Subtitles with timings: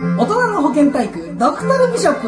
[0.00, 2.26] 大人の保健体育ドクタルビショップ。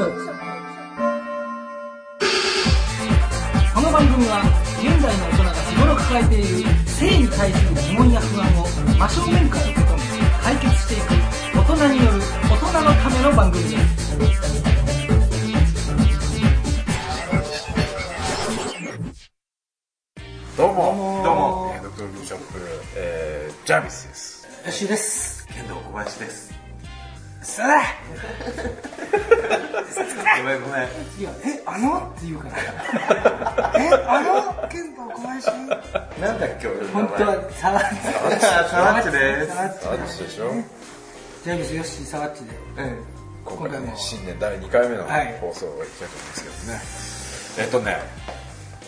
[3.75, 4.41] この番組は
[4.79, 6.47] 現代の大人が日頃抱えている
[6.87, 8.67] 性に対する疑問や不安を
[8.97, 9.99] 真正面から受け止め
[10.45, 14.17] 解決していく大人による大人のための番組です
[20.57, 22.61] どうもどうもえードクタービショップ、
[22.97, 24.47] えー、ジャービスです。
[24.67, 25.49] よしです。
[25.49, 26.56] 剣道小林です。
[27.57, 27.81] さあ
[30.43, 30.89] ごめんごめん。
[31.15, 34.21] 次はえあのって言うからえあ
[34.63, 35.47] の剣道小林
[36.21, 37.03] なんだっけ俺の名前。
[37.07, 37.97] 本当はサワッチ
[38.71, 40.51] サワッチですサワッチでしょ
[41.45, 43.05] ジャービスヨッシーサワッチでうん。
[43.47, 47.97] 今回ね新年第2回目のはい放送をいきたいと思うんですけどね、えっとね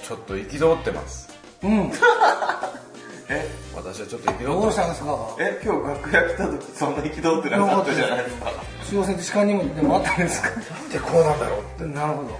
[0.06, 1.28] ちょっと憤ってます
[1.62, 1.90] うん
[3.30, 3.46] え、
[3.76, 5.36] 私はちょっと憤ってどうますしたんですか？
[5.38, 8.52] え、今日楽屋来た時そんな憤ってなかったじゃないですか。
[8.88, 10.48] 中央線と痴漢にもでもあったんですか？
[10.48, 11.84] なんでこうなんだろうって。
[11.84, 12.30] なるほど。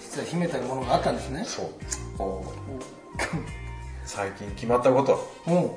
[0.00, 1.44] 実は秘めたるものがあったんですね。
[1.44, 2.22] そう。
[2.22, 2.44] お
[4.06, 5.28] 最近決まったこと。
[5.48, 5.50] う。
[5.50, 5.62] んうん。
[5.62, 5.70] ま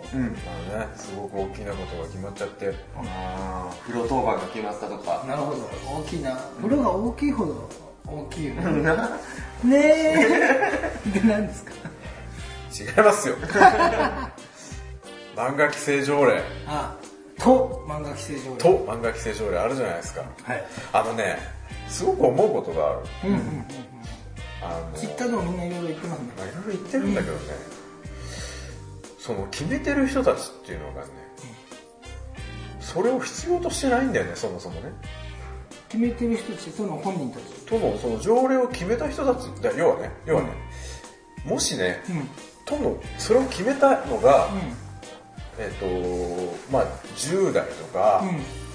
[0.75, 2.73] あねすごく大きなことが決まっちゃって。
[2.95, 5.23] あー風呂当番が決まったとか。
[5.27, 5.61] なるほど。
[5.99, 6.35] 大きな。
[6.61, 7.69] 風呂が大きいほど
[8.05, 8.81] 大きいよね。
[8.83, 9.09] な。
[9.63, 11.09] ねえ。
[11.09, 11.71] で何ですか？
[12.83, 13.35] 違いますよ。
[15.35, 16.41] 漫画規制条例。
[16.67, 16.95] あ
[17.39, 18.57] と漫画規制条例。
[18.57, 19.57] と漫画規制条例。
[19.57, 20.23] あるじゃないですか。
[20.43, 20.65] はい。
[20.93, 21.37] あのね
[21.87, 22.99] すごく思うことがある。
[23.25, 23.65] うんうんうん
[24.59, 26.25] あのツイッターでもみんないろいろ言ってますね。
[26.37, 27.39] まあいろいろ言ってるんだけどね、
[29.19, 31.07] その決めてる人たちっていうのがね、
[32.79, 34.91] それを必要としてないんだよねそもそもね。
[35.89, 37.45] 決めてる人たちとの本人たち。
[37.65, 40.49] とのその条例を決めた人たちだ要はね要はね、
[41.45, 42.29] もしねうんうん
[42.67, 44.49] とのそれを決めたのが、
[45.57, 45.85] えっ、と
[46.71, 48.23] まあ10代とか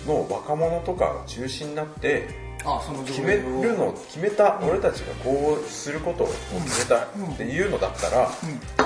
[0.07, 2.29] の若者とかが中心になって、
[2.65, 6.27] あその決めるの決めた俺たちがこうすることを
[6.65, 8.31] 決めたっていうのだったら、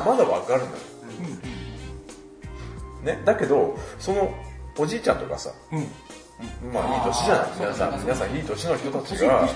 [0.05, 0.73] まだわかるのよ、
[3.05, 4.35] ね、だけどその
[4.79, 5.51] おじいちゃんとかさ
[6.73, 7.47] まあいい年じゃない？
[7.61, 9.49] 皆さん皆さんいい年の人たちが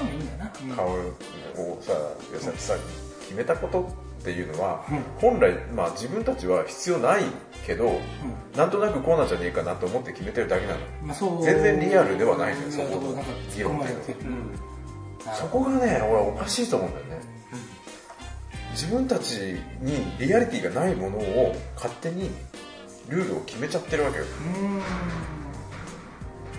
[0.77, 1.93] 顔をさ
[2.57, 2.75] さ
[3.23, 5.03] 決めたことっていうのは、うん。
[5.19, 7.23] 本来、まあ、自分たちは必要ない
[7.67, 7.99] けど、
[8.57, 10.79] なんとなくこうなんじゃねえかなと思って決めてるだけなの。
[11.03, 14.19] まあ全然リアルではないのよそこなんか突っ込まれてる
[15.35, 17.21] そこがね俺はおかしいと思うんだよね、
[18.73, 19.33] 自分たち
[19.81, 22.31] にリアリティがないものを勝手に
[23.09, 24.25] ルールを決めちゃってるわけよ。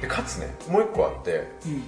[0.02, 1.84] でかつねもう一個あってうん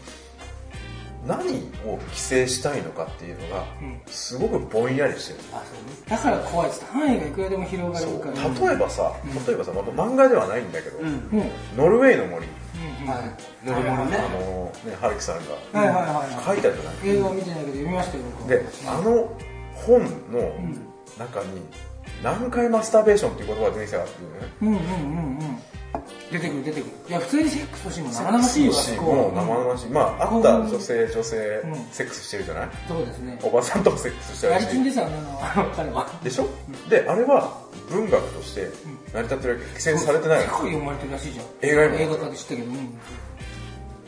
[1.26, 1.44] 何
[1.86, 4.02] を規制したいのかっていうのがうん。
[4.08, 5.40] すごくぼんやりしてる。
[5.54, 5.96] あそうね。
[6.08, 6.86] だから怖いです。
[6.86, 8.68] 範囲がいくらでも広がるから。
[8.68, 9.14] 例えばさ、
[9.48, 11.08] 例えばさ、また漫画ではないんだけど、うん。
[11.08, 12.46] うんうんノルウェーの森、
[13.08, 13.36] は
[13.66, 13.68] い。
[13.68, 14.18] ノルモルね。
[14.18, 14.30] あ。
[14.30, 15.36] のね春樹さん
[15.74, 15.80] が。
[15.80, 19.38] はいはいはい書いたじゃない、映画は見てないけど読みましたよであの
[19.74, 20.02] 本
[20.32, 20.54] の
[21.18, 21.62] 中に
[22.22, 24.48] 何回マスターベーションっていう言葉が出てきたかっていうね。
[24.62, 25.60] うんうんうんうん
[26.32, 26.92] 出てくる出てくる。
[27.10, 29.90] いや普通にセックス欲しいもん生々しいよもう生々しい。
[29.90, 31.76] まああった女性女性、うん。
[31.92, 32.70] セックスしてるじゃない？
[32.88, 33.40] そうですね。
[33.44, 35.10] おばさんともセックスしたやりしりちんですよあ
[35.56, 36.10] の彼は。
[36.24, 36.48] でしょ、
[36.90, 38.70] であれは文学として
[39.14, 39.66] 成り立ってるわけ。
[39.68, 41.46] 規制されてない世界読まれてるらしいじゃん。
[41.62, 41.96] 映画にも。
[42.00, 43.00] 映画化で知ったけど、うん。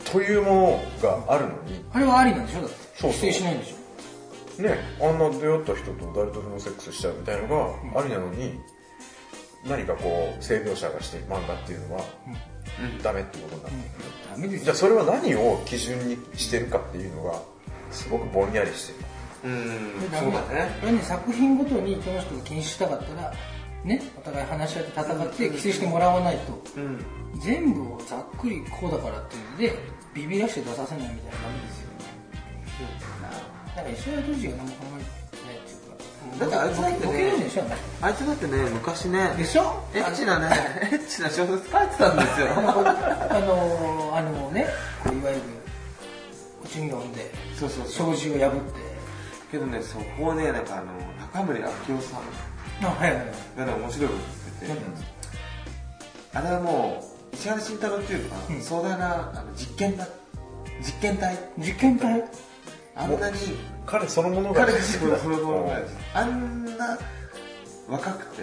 [0.04, 1.84] というものがあるのに。
[1.92, 2.62] あれはありなんでしょ？
[2.62, 2.76] だって。
[2.96, 3.20] そうそう。
[3.20, 4.62] 規制しないんでしょ？
[4.62, 7.46] ねあんな出会った人と誰とでもセックスしちゃうみたいの
[7.94, 8.58] がありなのに、
[9.68, 12.04] 何かこう性描写がしてる漫画っていうのは、
[13.02, 13.82] ダメっていうことになってる、
[14.32, 17.40] ダメですよじゃあそれは何を基準にしてるかっていうのが
[17.90, 19.06] すごくぼんやりしてる。
[19.44, 20.00] うん。
[20.10, 20.70] でそうだね。
[20.80, 23.32] これね作品ごとにこの人が禁止したかったら
[23.84, 27.04] ねお互い話し合って戦って規制してもらわないとうん。
[27.40, 29.78] 全部をざっくりこうだからっていうので
[30.14, 31.96] ビビらして出させないみたいな感じですよね。
[33.76, 35.25] だから石原都知が何も考えて
[36.38, 37.32] だってあいつだってね
[38.02, 39.82] あいつだってね、昔ね、でしょ？
[39.94, 40.48] エッチなね、
[40.92, 42.48] エッチな小説書いてたんですよ。
[42.56, 44.66] あのあのね
[45.04, 45.42] こういわゆる
[46.64, 48.14] 口に飲んでそうそうそう。
[48.14, 48.96] 障子を破って。
[49.50, 50.86] けどね、そこをね、なんかあの、
[51.20, 51.70] 中森明夫
[52.02, 52.20] さん。
[52.84, 53.26] あはいはいはい。
[53.58, 54.20] がね、面白いこと
[54.66, 54.86] 言ってて、
[56.34, 58.60] あれはもう、石原慎太郎っていうのは、うん。
[58.60, 60.06] 壮大なあの実験だ、
[60.82, 61.38] 実験体。
[61.58, 62.24] 実験体？
[62.96, 63.36] あんなに、
[63.86, 66.18] 彼そのものが彼がそのそのうん。
[66.18, 66.98] あんな
[67.88, 68.42] 若くて、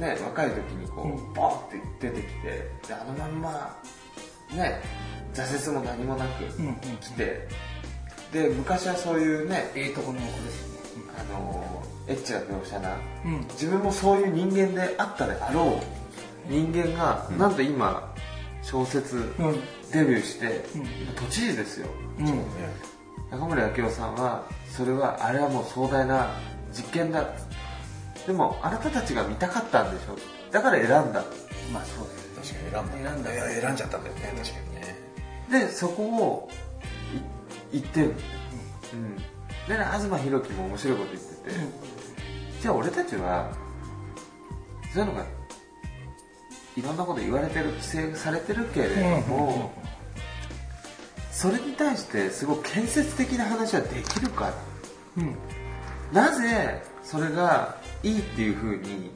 [0.00, 1.70] ね、若い時にこうボーっ
[2.00, 2.42] て出てきて、
[2.88, 3.76] で、あのまんま、
[4.54, 4.80] ね、
[5.34, 6.44] 挫折も何もなく
[7.00, 7.48] 来て、
[8.32, 10.80] で、昔はそういうね、ええとこの子ですよね。
[11.18, 13.40] あの、エッチな描写な、うん。
[13.50, 15.80] 自分もそういう人間であったであろ
[16.48, 18.14] う人間が、なんと今、
[18.62, 19.60] 小説うん。
[19.92, 20.80] デビューして、うん。
[20.82, 21.88] 今都知事ですよ。
[23.30, 24.44] 中森明夫さんは
[24.80, 26.30] それはあれはもう壮大な
[26.72, 27.28] 実験だ。
[28.26, 30.16] でもあなたたちが見たかったんでしょ。
[30.50, 31.22] だから選んだ。
[31.70, 33.30] まあそうだよ確かに選んだ。
[33.30, 33.60] 選んだ。
[33.60, 34.32] 選んじゃったんだよね。
[34.38, 34.60] 確か
[35.50, 35.66] にね。
[35.66, 36.48] でそこを
[37.70, 38.14] い言ってる、
[38.94, 41.50] うん、でね東博樹も面白いこと言ってて、
[42.62, 43.52] じゃあ俺たちは
[44.94, 45.26] そういうのが
[46.78, 48.94] いろんなこと言われてる規制されてるけれど
[49.28, 49.72] も、
[51.30, 54.69] それに対してすごく建設的な話はできるかうんうん
[56.12, 59.10] なぜそれがいいっていうふうに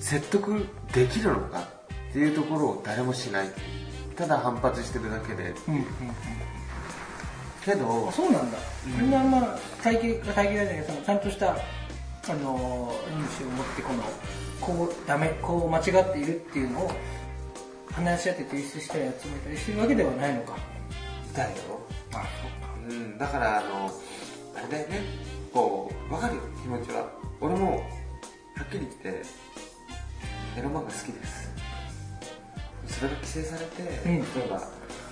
[0.00, 1.68] 説得できるのか
[2.10, 3.48] っていうところを誰もしない。
[4.16, 5.54] ただ反発してるだけで。
[5.68, 5.86] うんうん
[7.66, 14.02] けどあそうなんだ、みんなあんま体系体系じゃないそのちゃんとしたあの因子を持ってこの
[14.60, 16.90] こうダメこう間違っているっていうのを
[17.92, 20.56] 話し合って提出したり集めたりしてるわけではないのか。
[21.34, 21.50] だよ、
[22.14, 22.24] あ
[22.88, 23.90] うん、だからあの
[24.56, 25.00] あれだよね
[25.52, 27.08] こう分かるよ気持ちは。
[27.40, 29.22] 俺もはっきり言って
[30.58, 31.50] エロ漫画好きです。
[32.86, 34.14] それが規制されて、うん。
[34.14, 34.62] 例えば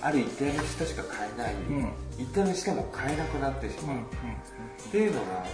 [0.01, 1.93] ある一定の人しか買えない、うん。
[2.17, 4.07] 一定の人も買えなくなってしまう、うんうんっ
[4.91, 5.45] ていうのが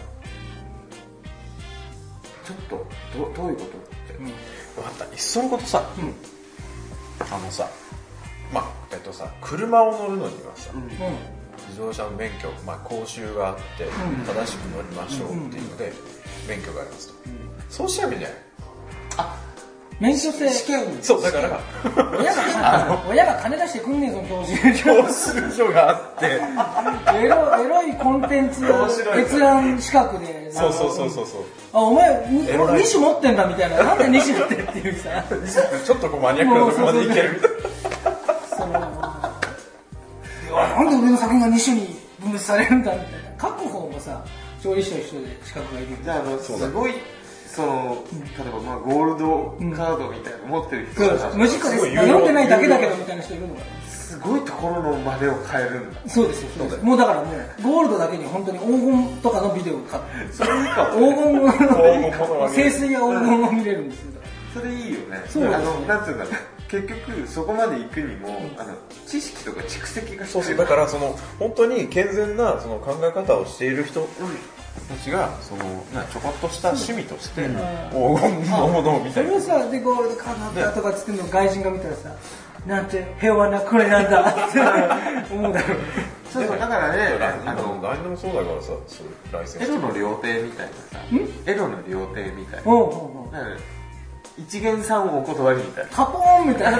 [2.45, 2.85] ちょっと
[3.17, 3.71] どどういうことっ
[4.07, 4.25] て、うん。
[4.25, 4.33] 分
[4.83, 5.05] かった。
[5.05, 6.13] いっそのことさうん。
[7.19, 7.69] あのさ
[8.53, 13.87] まあえっとさ車を乗るのにはさ、うん自動車の免許、まあ、講習があって、ん。
[14.25, 15.93] 正しく乗りましょうっていうので、
[16.47, 17.13] 免許がありますと、
[17.69, 18.37] そうしちゃえばいいんじゃない？
[19.99, 20.49] 免許制。
[20.49, 21.59] 試験そうだから。
[22.17, 26.25] 親が金親が金出してくんねえぞ教習教習所があって。
[27.23, 29.21] エロエロいコンテンツ面白い。
[29.21, 30.51] 閲覧資格で。
[30.51, 31.43] そうそうそうそうそう。
[31.73, 33.83] あお前にエロライフ2種持ってんだみたいな。
[33.83, 35.23] なんで2種持ってっていうさ。
[35.85, 37.33] ちょっとこうマニアックなところまでいける。
[37.35, 37.80] みたいな
[40.67, 43.31] なんで俺の作品が2種に分別されるんだみたいな。
[43.37, 44.23] 各方もさ
[44.61, 46.93] 調理師と一緒で資格がいるじゃあすごい
[47.47, 48.03] その
[48.37, 51.01] 例えばまあゴールドカードみたいなの持ってる人
[51.37, 51.95] 無実家です。
[51.95, 56.01] 読んでないだけだけどみたいな人いるのかなすごいところの真似を変えるんだ。
[56.07, 56.77] そうですよそうです。
[56.77, 56.83] よ。
[56.83, 64.11] もうだからもうゴールドだけに本当に黄金とかのビデオを買ってそれいいか黄金の清水や黄金を見れるんですよ。
[64.53, 65.23] それいいよね。
[65.27, 65.55] そうですね。
[65.55, 66.33] あのなんていうんだろう
[66.71, 68.73] 結局そこまで行くにもあの
[69.05, 70.41] 知識とか蓄積が必要。
[70.41, 70.55] そうそう。
[70.57, 74.07] だからその本当に健全なその考え方をしている人
[74.87, 77.51] たちがそのなちょこっとした趣味としてん。
[77.51, 82.15] 黄金のものを見たりそれをさでゴールドカードだったとかっつってんの外人が見たらさ
[82.65, 85.77] なんて平和なこれなんだって思うだろう。
[86.31, 89.65] そうそうだからねああのの何でもそうだからさそういうライセンス。
[89.65, 91.05] エロの料亭みたいなさ
[91.45, 92.71] エロの料亭みたいな。
[92.71, 93.57] おうおうおうだから
[94.47, 95.89] 一元さんをお断りみたいな。
[95.91, 96.79] カポーンみたいな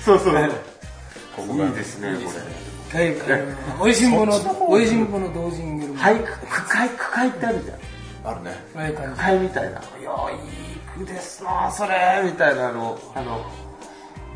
[0.00, 0.34] そうそう。
[1.36, 2.30] こいいですねこ
[2.96, 3.16] はい
[3.80, 4.38] おいしんぼの
[4.68, 5.50] おいしんぼの同
[5.96, 7.78] 俳句句会句会ってあるじゃん。
[8.32, 8.54] あるね。
[8.92, 9.80] 句会みたいな。
[9.80, 12.20] いやいい句ですなそれ。
[12.24, 13.46] みたいなあのあの。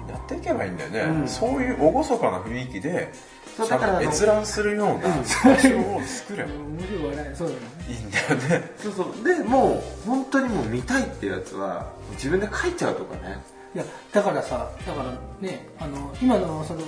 [0.08, 1.28] やっていけばいいんだよね、うん。
[1.28, 3.12] そういう厳かな雰囲気で
[3.56, 4.08] そうだからあの。
[4.08, 6.50] 閲覧するような場所を作れば。
[6.50, 7.36] じ面白い笑い。
[7.36, 8.70] そうだねいいんだよね。
[8.78, 9.24] そうそう。
[9.24, 13.38] でもう本当にもう見たいってやつは自分で書いちゃうとかね。
[13.74, 16.80] いやだからさだからねあの今のその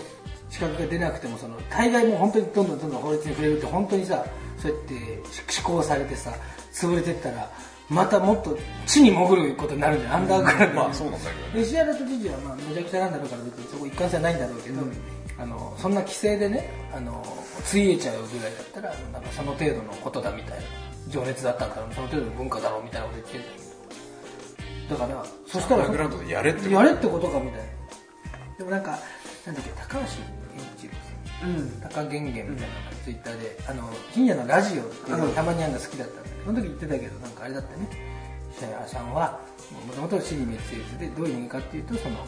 [0.51, 4.25] 資格が出なくてもその大概もう本当にどんどんどんどん法律に触れるって本当にさ
[4.57, 4.95] そうやって
[5.53, 6.33] 施行されてさ
[6.73, 7.51] 潰れてったら
[7.91, 10.15] またもっと地に潜ることになるじゃん。
[10.15, 10.73] アンダーグラウンドに。
[10.75, 11.63] まあそうなんだけどね。
[11.63, 14.81] 石原都知事はまあめちゃくちゃなんだろうから別にそこ一貫性はないんだろうけど、
[15.39, 17.25] あのそんな規制でねあの
[17.65, 20.65] ついえちゃうぐらいだったらなんかその程度のことだみたいな
[21.09, 23.69] 情熱だったからその程度の文化だろうみたいなこと言ってるん
[24.89, 27.79] だからそしたらやれってやれってことかみたいな。
[28.59, 28.99] でもなんか
[29.47, 30.09] なんだっけ高橋健
[30.77, 30.93] 一郎
[31.39, 31.51] さん。
[31.51, 31.71] うん。
[31.81, 37.89] 高源元みたいなのがツイッターで、あの深夜のラジオっていうのがたまにあるの好きだったんだけどその時言ってたけどなんかあれだったね。
[38.57, 39.41] 石原さんは
[39.87, 42.27] もともと死に滅裂でどういう人間かっていうとその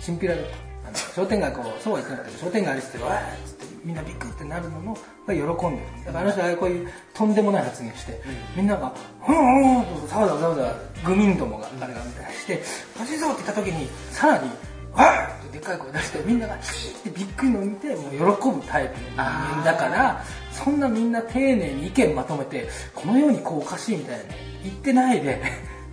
[0.00, 0.48] チンピラだと
[0.88, 4.96] あの商店街こうそうは言ってなかったけど商店街ありっつってわーっつってみんなビクってなるのの
[5.26, 6.04] が喜んでる。
[6.06, 8.20] だからあの人はこういうとんでもない発言して、
[8.56, 10.74] みんなが「ふんふん」とざわざわざわざわ
[11.04, 12.62] グミンどもが彼がみたいなして
[12.98, 14.50] 「欲しいぞ」って言った時にさらに
[14.94, 25.42] 「わーってでっかい声出してみんながヒーってびっくりのを見てもう喜ぶタイプの人間だからそんなみんな丁寧に意見まとめてこのようにこうおかしいみたいなね言ってないで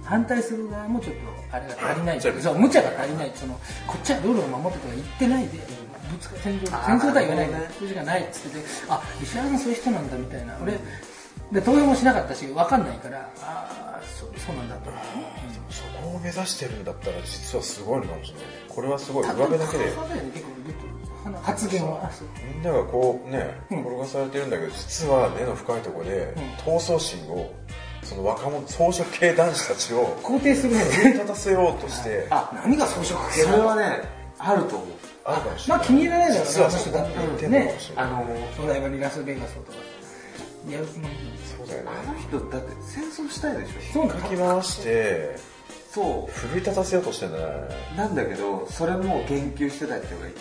[0.04, 3.54] 反対する側もちょっとあれが足りない無茶そう無茶が足りないその
[3.88, 5.60] こっちはルールを守ってとか言ってないで
[6.42, 10.58] 戦場戦争とは言わないけど数字がないっつっててあ石原さんそういう人なんだみたいな。
[10.62, 10.80] 俺
[11.52, 15.04] で投票もしなかったし分かんないからああそうなんだと思う。
[15.70, 18.46] そこを目指してるんだったら実はすごいのかもしれない。
[18.68, 19.26] これはすごい。
[19.26, 19.92] た上辺だけで。
[21.42, 22.10] 発言は。
[22.54, 23.82] みんながこうねうん。
[23.82, 26.34] 転がされてるんだけど実は根の深いところで
[26.66, 27.52] 闘争心を
[28.04, 30.84] その若者草食系男子たちを肯定するね。
[30.84, 32.28] 奮い立たせようとして。
[32.30, 33.42] あ何が装飾系？
[33.42, 34.02] それはね
[34.38, 34.88] あると思う
[35.36, 35.78] るかもしれない。
[35.80, 38.06] まあ気に入らないだろうあの人だって言ってんのかもしれない。
[38.06, 38.26] あの
[38.64, 39.78] お台場にラスベガスをとか。
[40.70, 41.08] やる気も
[41.58, 41.90] そうだよね。
[42.04, 43.94] あの人だって戦争したいでしょ。
[43.94, 45.36] そうなの書き回して
[45.92, 47.44] そ奮い立たせようとしてんだね。
[47.96, 50.40] うなんだけどそれも言及してた人がいて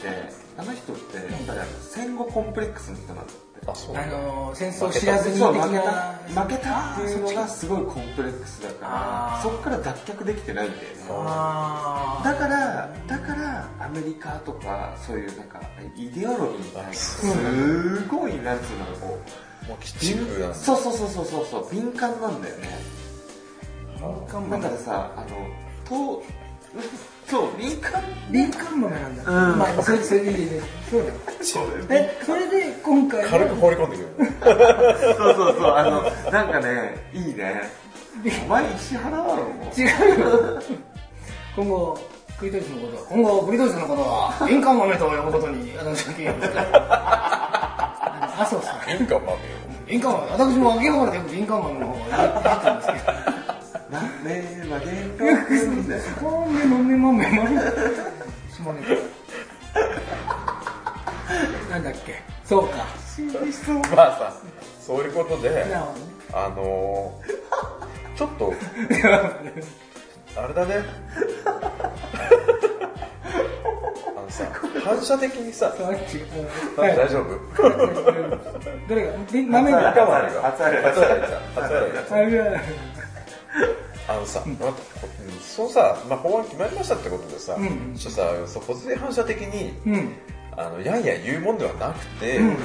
[0.58, 3.32] あの人ってやっぱりあの戦後コンプレックスの人なんだって
[3.66, 6.92] あの戦争知らずに負けなた負けた。
[6.94, 8.86] っていうのがすごいコンプレックスだか
[9.34, 10.88] らそこから脱却できてないんだよね。
[11.08, 15.60] あだからだからアメリカとかそういうなんか
[15.96, 19.18] イデオロギーに対してすごいなんつうのこ
[19.64, 20.54] うもう鬼畜なんだ。
[20.54, 22.98] そうそうそうそうそうそう敏感なんだよね。
[24.00, 25.26] ーだからさあの
[25.84, 26.22] と
[27.28, 27.56] そう。
[27.58, 29.58] 敏感敏感豆なんだ、うん。
[29.58, 30.60] まあそれそれでいいね。
[30.90, 31.14] そうだよ
[31.90, 33.28] えそれで今回は？
[33.30, 34.08] 軽く放り込んでくる。
[35.16, 35.72] そうそうそう。
[35.74, 37.70] あのなんかねいいね。
[38.44, 39.80] お前石原だろもう。
[39.80, 39.84] 違
[40.16, 40.62] うよ。
[41.54, 41.98] 今後
[42.38, 46.60] クリトリスのことは今後クリトリスのことは敏感豆と呼ぶことに私は決めました
[48.42, 49.38] あそうさ変化豆よ
[49.86, 50.30] 敏感豆。
[50.30, 53.37] 私も秋葉原でよく敏感豆の方を言ってるんですけど
[53.90, 55.24] なんでまあ原告
[55.76, 57.56] みたいな豆豆豆豆
[58.50, 58.80] 下ネ
[61.68, 62.86] タなんだっけそうか
[63.96, 64.34] まあさ
[64.80, 68.52] そういうことでなるほどねあのー、ちょっと
[70.36, 70.84] あれだね
[74.16, 74.44] あのさ
[74.84, 75.98] 反射的にさそう違う
[76.76, 77.38] 大丈夫
[78.88, 81.64] どれがび豆が赤豆が初あれ初あれ初
[82.14, 82.60] あれあれがあ
[84.14, 84.72] のさ、まあ
[85.40, 90.12] そうさ、まあ、法案決まりましたってことでさ、うんちょっとさそう突然反射的にうん。
[90.56, 92.56] あのやんや言うもんではなくて、うんうん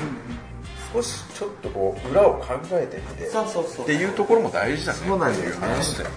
[0.94, 3.86] 少しちょっとこう裏を考えてみてそうそうそう。
[3.86, 5.00] っていうところも大事だね。
[5.00, 5.68] そうなんですよね。
[5.68, 6.16] 話だよね。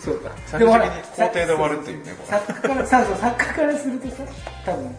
[0.00, 2.38] そうか最終的に肯定で終わるっていうねこれ。
[2.38, 4.24] 作家からさそう作家からするとさ
[4.64, 4.96] 多分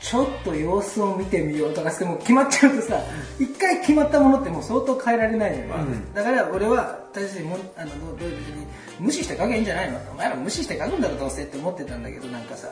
[0.00, 3.00] ちょっと様子を見てみようとかしても決まっちゃうとさ
[3.38, 5.78] 一回決まったものってもう相当変えられないじゃない、
[6.14, 8.36] だから俺は私もあのどうに
[8.98, 9.98] 無視して書けばいいんじゃないの。
[10.10, 12.68] お前ら無視して書くんだろどうせって思ってたんだけどなんかさ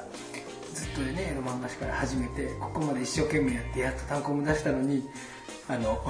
[0.75, 5.09] ずっとねエロ漫画誌から始めてここまで一生懸命やってやっと単行本出したのに
[5.69, 6.03] あの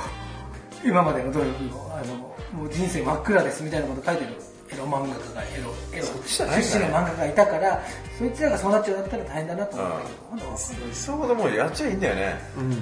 [0.84, 2.14] 今までの努力をあの
[2.52, 4.34] もう人生真っ暗ですみたいなこと書いてる
[4.70, 5.75] エロ漫画家がエロ。
[5.96, 6.04] エロ。
[6.04, 7.82] そっちじゃないんだね出身の漫画家がいたから
[8.18, 12.22] そいつらがそうなっちゃうだったら大変だなと思ったけど、まだわかんないそうほどもうやっちゃいいんだよね、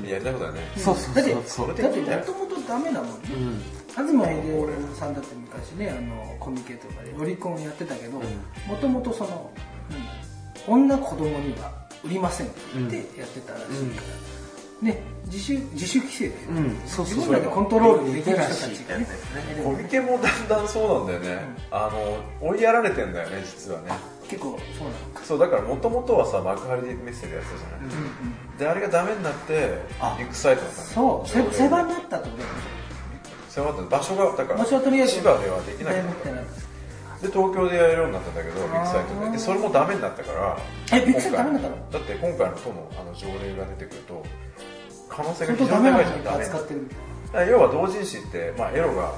[0.09, 0.61] やりたいことだね。
[0.76, 1.14] そうそう。
[1.14, 3.62] だってそうそうそれでだってもともとダメだもんね、うん。
[3.90, 4.19] 東秀
[4.93, 9.50] 夫さんだって昔ねあのコミケとかでオリコンやってたけどもともとその
[10.69, 11.73] 何女子供には
[12.05, 13.76] 売りませんって言ってやってたらしいから、
[14.83, 19.06] ね自主自主規制で、うんそうそう自分らでコントロールできる人たちがね
[19.64, 21.90] コミケもだんだんそうなんだよね、あ
[22.40, 23.92] の追いやられてんだよね実はね。
[24.28, 30.83] 結構そうなのか、そうだからもともとはさ幕張でメッセでやってたじゃない、うんうん、であれがダメになってあビッグサイトだった。
[30.83, 32.76] そうせ世話になったってことだよね。
[33.49, 33.99] 世話になった。
[33.99, 36.75] 場所がだから場所はとりあえず千葉ではできなかっだよた
[37.23, 39.30] で東京でやれるようになったんだけどビッグサイトで。
[39.32, 40.58] でそれもダメになったから
[40.92, 41.90] えビッグサイトダメになったの？
[41.90, 44.25] だって今回の都のあの条例が出てくると
[45.08, 46.25] 可能性が非常に高いじゃん。
[46.25, 49.12] ダメ扱ってるみたいだから要は同人誌って、まあ、エロが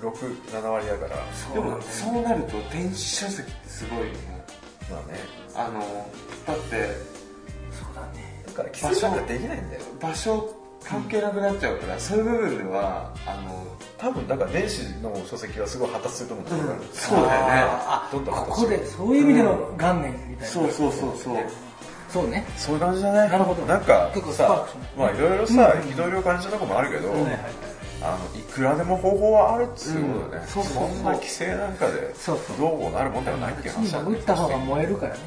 [0.00, 1.16] 67割だから。
[1.54, 4.44] でもそうなると電子書籍ってすごいよね。
[4.90, 5.18] まあね。
[5.54, 5.80] あの
[6.46, 6.90] だって
[7.72, 8.44] そうだね。
[8.46, 9.82] だから規制なんかできないんだよ。
[10.00, 10.54] 場所
[10.88, 13.66] 関係なくなっちゃうから、そういう部分ではあの
[13.98, 17.52] 多分だから電子の書籍はすごい発達すると思うんだよ、そうだよね。
[17.86, 21.36] あどんどんここでそういう意味での元年みたいな、そうそうそうそう。
[22.08, 22.46] そうね。
[22.56, 23.62] そういう感じだねなるほど。
[23.66, 24.66] なんか結構さ
[24.96, 27.12] まあいろいろさ憤りを感じたとこもあるけど、
[28.02, 30.46] あのいくらでも方法はあるっつうことだよね、うん。
[30.46, 30.88] そうそうそう。
[30.88, 32.56] んな規制なんかでそうそう。
[32.58, 34.10] どうこうなるもんではないっていう話だね。
[34.10, 35.20] 打った方が燃えるからね、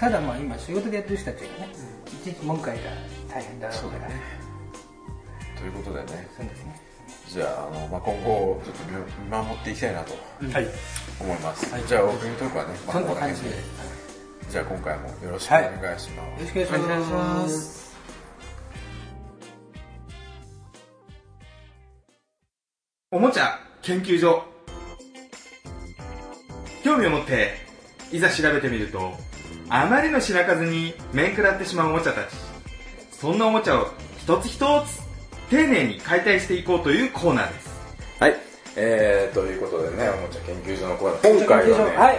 [0.00, 1.68] ただまあ今仕事でやってる人たちがね、
[2.06, 2.90] いちいち文句言いが
[3.28, 3.82] 大変だろうから。
[3.82, 4.14] そうだね
[5.62, 6.28] ということでね。
[6.36, 6.80] そうですね。
[7.28, 10.12] じゃああの、まあ、今後ちょっと見見守っていきたいなと
[10.52, 10.66] はい。
[11.20, 13.50] 思います、じゃあオープニングトークはね、まあこんな感じで、
[14.50, 17.96] じゃあ今回もよろしくお願いします、よろしくお願いします。
[23.12, 24.42] おもちゃ研究所。
[26.82, 27.54] 興味を持って、
[28.10, 29.12] いざ調べてみると、
[29.68, 32.34] あまりの品数に面食らってしまうおもちゃたち。
[33.12, 33.86] そんなおもちゃを
[34.18, 35.01] 一つ一つ
[35.52, 37.70] 丁寧に解体していこうというコーナーです。
[38.18, 38.36] はい。
[38.74, 41.38] えー、ということでね、おもちゃ研究所のコーナー。
[41.38, 42.18] 今回はね、はい。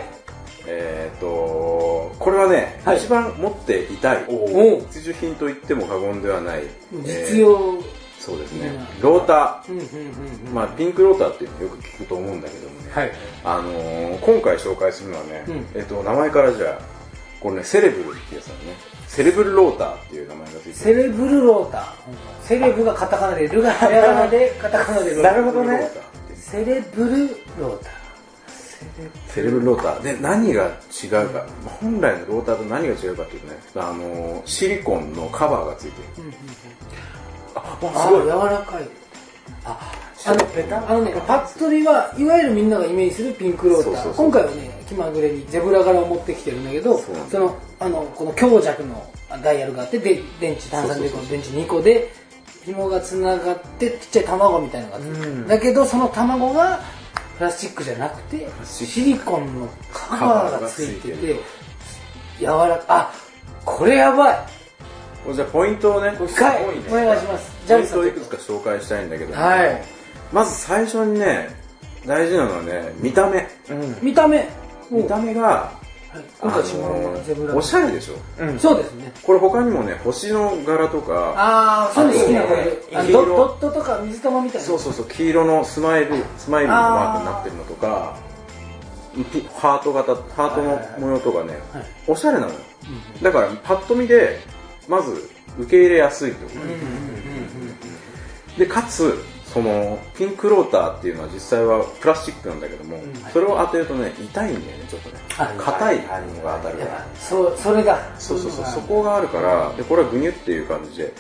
[0.68, 2.98] えー、と、これはね、はい。
[2.98, 7.82] 一番持っていたい、お必需品と言っても過言ではない、えー実用、
[8.20, 8.68] そうですね。
[8.68, 13.12] うん、ロータうんうんうんー、まあ、ピンクローターっていうのよく聞くと思うんだけどもね、はい。
[13.44, 15.66] あのー今回紹介するのはね、うん。
[15.74, 16.82] えっ、と、名前からじゃあ、
[17.40, 20.76] これね、セレブルっていうやつなのね、セレブルローターっていう名前がついてる。
[20.76, 21.84] セレブルローター
[22.42, 25.92] セレブがカタカナでルがひらがなで カタカナでローターなるほどね。
[26.36, 27.28] セレブル
[27.60, 28.04] ローター
[29.28, 30.02] セレブルローター。
[30.02, 31.46] で、何が違うか、
[31.80, 36.24] 本来のローターと何が違うかっていうとね、あのーシリコンのカバーがついてる。
[37.54, 38.90] あ、ああ柔らかい
[39.64, 39.92] あ
[40.26, 44.14] あのあのねパッと見はいわゆるみんながイメージするピンクローター。
[44.14, 49.06] 今回はね気まぐれにゼブラ柄を持ってきてるんだけどそのあのこの強弱の
[49.44, 52.12] ダイヤルがあってで電池炭酸電池の電池2個で
[52.66, 56.80] 紐がつながってちっちゃい卵みたいなのがついてる、だけどその卵が
[57.38, 61.40] プラスチックじゃなくてシリコンのカバーがついてて
[62.40, 63.14] 柔らかあ
[63.66, 64.38] これやばい。
[65.34, 66.12] じゃあポイントをね、
[66.92, 66.92] ね。
[66.92, 67.52] お願いします。
[67.66, 68.00] ジャンプさん。
[68.00, 70.03] トをいくつか紹介したいんだけど、はい
[70.34, 71.48] まず最初にね、
[72.08, 73.48] 大事なのはね、見た目。
[74.02, 74.50] 見た目。
[74.90, 75.72] 見た目が、
[76.12, 76.24] はい。
[76.40, 78.16] 今回下あののゼブラーおしゃれでしょ。
[78.60, 79.12] そうですね。
[79.24, 84.68] これ他にもね、星の柄とか、ああそういうの好きな子いるあのドットとか水玉みたいな。
[84.68, 88.18] そうそうそう、黄色のスマイル、スマイルのマークになってるのとか、
[89.32, 92.60] ピハート型、ハートの模様とかね、はいおしゃれなのよ。
[93.22, 94.40] だから、パッと見で、
[94.90, 96.76] まず、受け入れやすいってことね。
[98.58, 99.18] で、かつ、
[99.54, 102.98] その、ピンクローターっていうのは実際はプラスチックなんだけども、
[103.32, 105.16] それを当てるとね、痛いんだよね、ちょっとね。
[105.38, 107.06] あ硬いのが当たるから。
[107.20, 111.14] そうそれだそうそうそう、そこがあるから、で、これはグニュっていう感じで、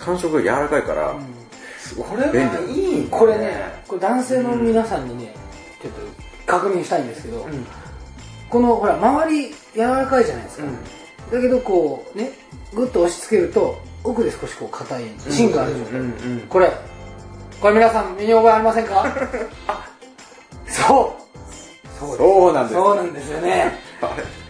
[0.00, 1.14] 感触が柔らかいから、
[1.78, 3.00] すごく便利。
[3.00, 5.34] いいこれねこれ男性の皆さんにね
[5.82, 6.00] ちょっと
[6.46, 7.46] 確認したいんですけど、
[8.48, 10.64] このほら周り柔らかいじゃないですか、
[11.32, 12.30] だけどこうね
[12.72, 16.00] グッと押し付けると奥で少しこう硬い芯がある状態、
[16.48, 16.72] これ
[17.62, 19.04] これ皆さん身に覚えありませんか？
[19.68, 19.86] あ
[20.66, 21.22] そう。
[22.00, 23.78] そうそうなんですそうなんですよね。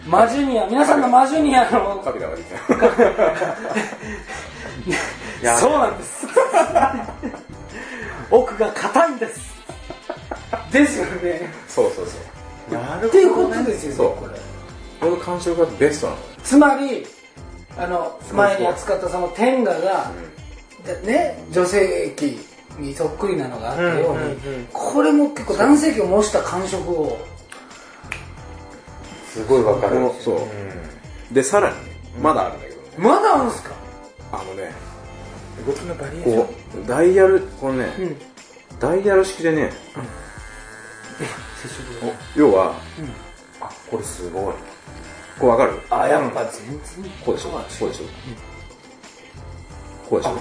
[0.07, 2.55] マジュニア皆さんのマジュニアのカビラが出て
[5.59, 6.25] そうなんです。
[8.31, 9.53] 奥が硬いんです。
[10.71, 11.53] ですよね。
[11.67, 12.17] そうそうそ
[12.71, 12.73] う。
[12.73, 14.39] なるっていうことですよねこれ。
[14.99, 16.19] この感触がベストなの。
[16.19, 16.25] よ。
[16.43, 17.05] つまり
[17.77, 20.11] あの前に扱ったその天下が、
[20.83, 22.39] でね女性器
[22.79, 27.17] にそっくりなのがあったように、これも結構男性器を模した感触を。
[29.29, 29.97] すごいわかる。
[30.19, 33.71] そう、でさらにねまだあるんだけどね、まだあるんですか？
[34.31, 34.71] あのね
[35.65, 36.45] 動きのバリエーション。
[36.45, 37.89] こうダイヤルこのね、ん。
[38.79, 39.71] ダイヤル式でね
[41.61, 42.75] 接触が要は
[43.61, 44.53] あこれすごい。
[45.39, 45.79] こうわかる？
[45.89, 47.11] あやっぱ全然。
[47.25, 47.49] こうでしょ？
[47.49, 48.05] こうでしょ？
[50.07, 50.37] こうでしょ？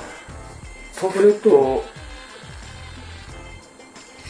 [0.92, 1.82] ソフレと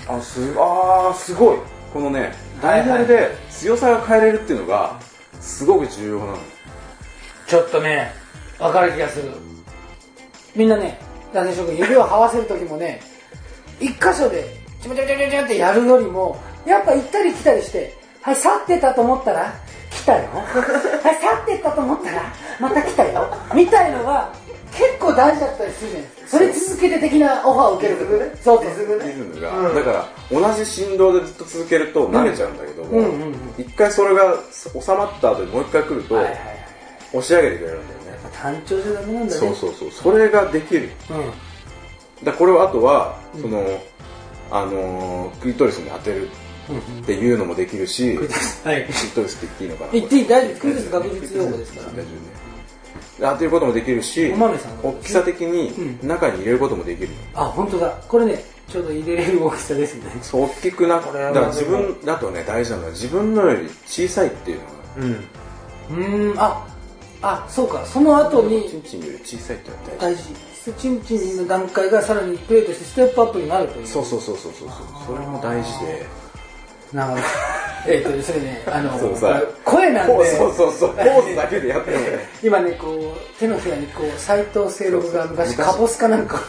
[0.08, 1.58] あすあーすごい。
[1.92, 4.98] このねダイヤルで強さが変えれるっていうのが
[5.40, 6.38] すごく重要なの。
[7.46, 8.12] ちょっとね
[8.58, 9.30] 分かる気がする。
[10.56, 10.98] みんなね
[11.32, 13.00] 男性諸君指を這わせる時もね
[13.80, 19.52] 一箇所でちょちょちょちょってやるよりもやっぱ行ったり来たりしてはい去ってったと思ったら
[19.90, 20.28] 来たよ。
[20.30, 22.22] はい去ってったと思ったら
[22.60, 23.28] また来たよ。
[23.54, 24.32] みたいのが
[24.82, 26.28] 結構大事だったりするじゃないですか。
[26.28, 28.32] それ続けて的なオファーを受けることね。
[28.42, 28.98] そうそう。
[29.06, 33.34] リズムが、だから同じ振動でずっと続けると慣れちゃうんだけども、うんうんうん。
[33.58, 36.42] 一回それが収まった後にもう一回来ると、はいはいはい
[37.14, 39.38] 押し上げてくれるんだよね、単調じゃダメなんだね。
[39.38, 39.90] そうそうそう。
[39.90, 40.88] それができる。
[41.10, 42.24] うん。
[42.24, 43.62] だこれをあとはその、
[44.50, 46.28] あのークリトリスに当てる
[47.02, 48.28] っていうのもできるし、 クリ
[48.64, 49.92] はいトリスって言っていいのかな？
[49.92, 50.26] 言っていい。
[50.26, 52.08] 大丈夫クリス学術用語ですから大丈夫ね
[53.22, 57.90] 当てることもできるしお豆さんの大きさ的に中に入れることもできる、あ本当だ。
[58.08, 60.10] これねちょうど入れれる大きさですね。
[60.22, 64.72] そう大きくなだから自分だとね大事なのは自分のより小さいっていうのが。
[64.96, 65.12] うん。
[65.90, 66.66] うーんあ
[67.22, 67.84] あそうか。
[67.86, 70.22] その後にチンチンより小さいってのは大事。
[70.22, 70.80] 大事。
[70.80, 73.86] チンチンの段階がさらにプレートしてステップアップになるという。
[73.86, 74.68] そうそうそうそうそう。
[75.06, 76.06] それも大事で
[76.92, 77.22] なるほど
[77.86, 78.90] えっとそれねあの
[79.64, 80.36] 声なんで。
[80.36, 80.90] そうそうそう。
[80.94, 81.98] ポーズだけでやってる
[82.42, 86.40] 今ねこう手のひらにこう斎藤清六が昔そうそうカボスかなんか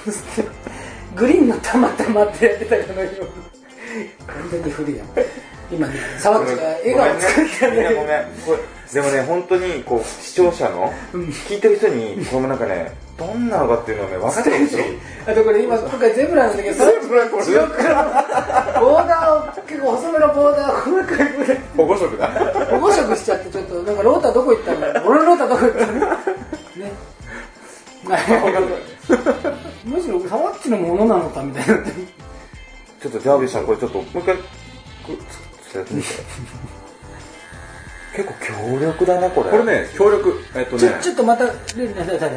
[1.15, 3.09] グリーンのたまたまってやってたかのよ。
[3.09, 5.07] うに完全に古いやん。
[5.71, 8.59] 今ね沢口が笑顔作ってんねごめんこれ
[8.93, 10.91] でもね本当にこう視聴者の
[11.47, 14.77] 聞いてる人にこのなんかねどんなのかっていうのをね分かってほしい
[15.25, 18.11] あとこれ今今回ゼブラなんだけど沢口が白黒の
[18.83, 21.27] ボーダーを結構細めのボーダーを細かい
[21.77, 22.27] 保護色だ。
[22.69, 26.05] 保護色しちゃってちょっとなんかロータどこ行ったんだ俺のロータどこ行ったんだ
[26.85, 26.91] ね。
[29.85, 31.75] むしろ沢口のものなのかみたいな。
[33.01, 34.41] ちょっとジャービーさんこれちょっともう一回こ
[35.13, 35.17] う
[35.69, 36.07] つやってみて。
[38.15, 39.49] 結構強力だねこれ。
[39.49, 40.39] これね協力。
[40.55, 42.35] えっとちねょちょっとまたレルねだだだだ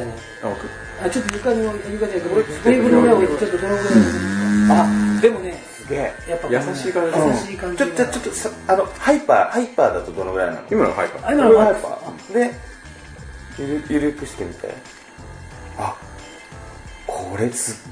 [1.03, 3.85] あちょっと床に床じゃなくてテーブルの上をちょっとどのぐらい。
[4.71, 7.17] あでもねすげえやっぱ優しい感じ。
[7.17, 10.67] 優しい感じちょちょちょっとさあのハイパーハイパーだとどのぐらいなの？
[10.69, 11.27] 今のハイパー。
[11.27, 12.33] あ今のハイパー。
[12.33, 12.53] で
[13.57, 14.73] ゆるゆるくしてみて。
[15.77, 15.95] あ
[17.05, 17.87] これす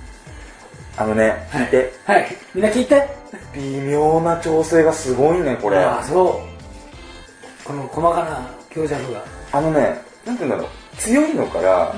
[0.98, 1.70] あのね聞い。
[1.70, 2.28] て、はい。
[2.54, 3.08] みんな聞いて。
[3.54, 5.78] 微妙な調整がすごいねこれ。
[5.78, 6.44] あそ
[7.64, 7.68] う。
[7.68, 9.24] この細かな強弱が。
[9.52, 10.98] あのねなんて言うんだろう。
[10.98, 11.96] 強いのから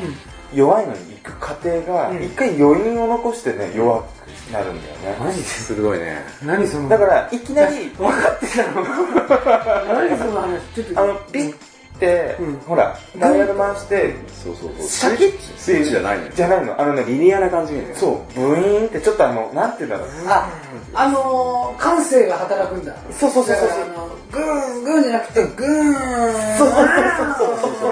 [0.53, 2.23] 弱いのに行く過程がうん。
[2.23, 4.05] 一回余韻を残してね弱く
[4.51, 6.23] なるんだよね、マジすごいね。
[6.45, 8.83] 何そのだからいきなり分かってたの。
[9.93, 10.61] 何その話？
[10.73, 11.55] ちょっとあのピッ
[11.99, 12.59] て、うん。
[12.59, 14.87] ほらダイヤル回してそうそうそう。
[14.87, 16.31] シャキッスイッチじゃないのよ。
[16.33, 16.79] じゃないの。
[16.79, 20.09] あのねリニアな感じにねそうブイーンってちょっとあのなんて言うんだろう。
[20.27, 20.49] あ
[20.93, 22.95] あのー、感性が働くんだ。
[23.11, 24.43] そうそうそうそうだからあのグー
[24.79, 26.57] ングーンじゃなくてグーン。
[26.57, 27.77] そうそうそうそうそう。
[27.79, 27.91] そ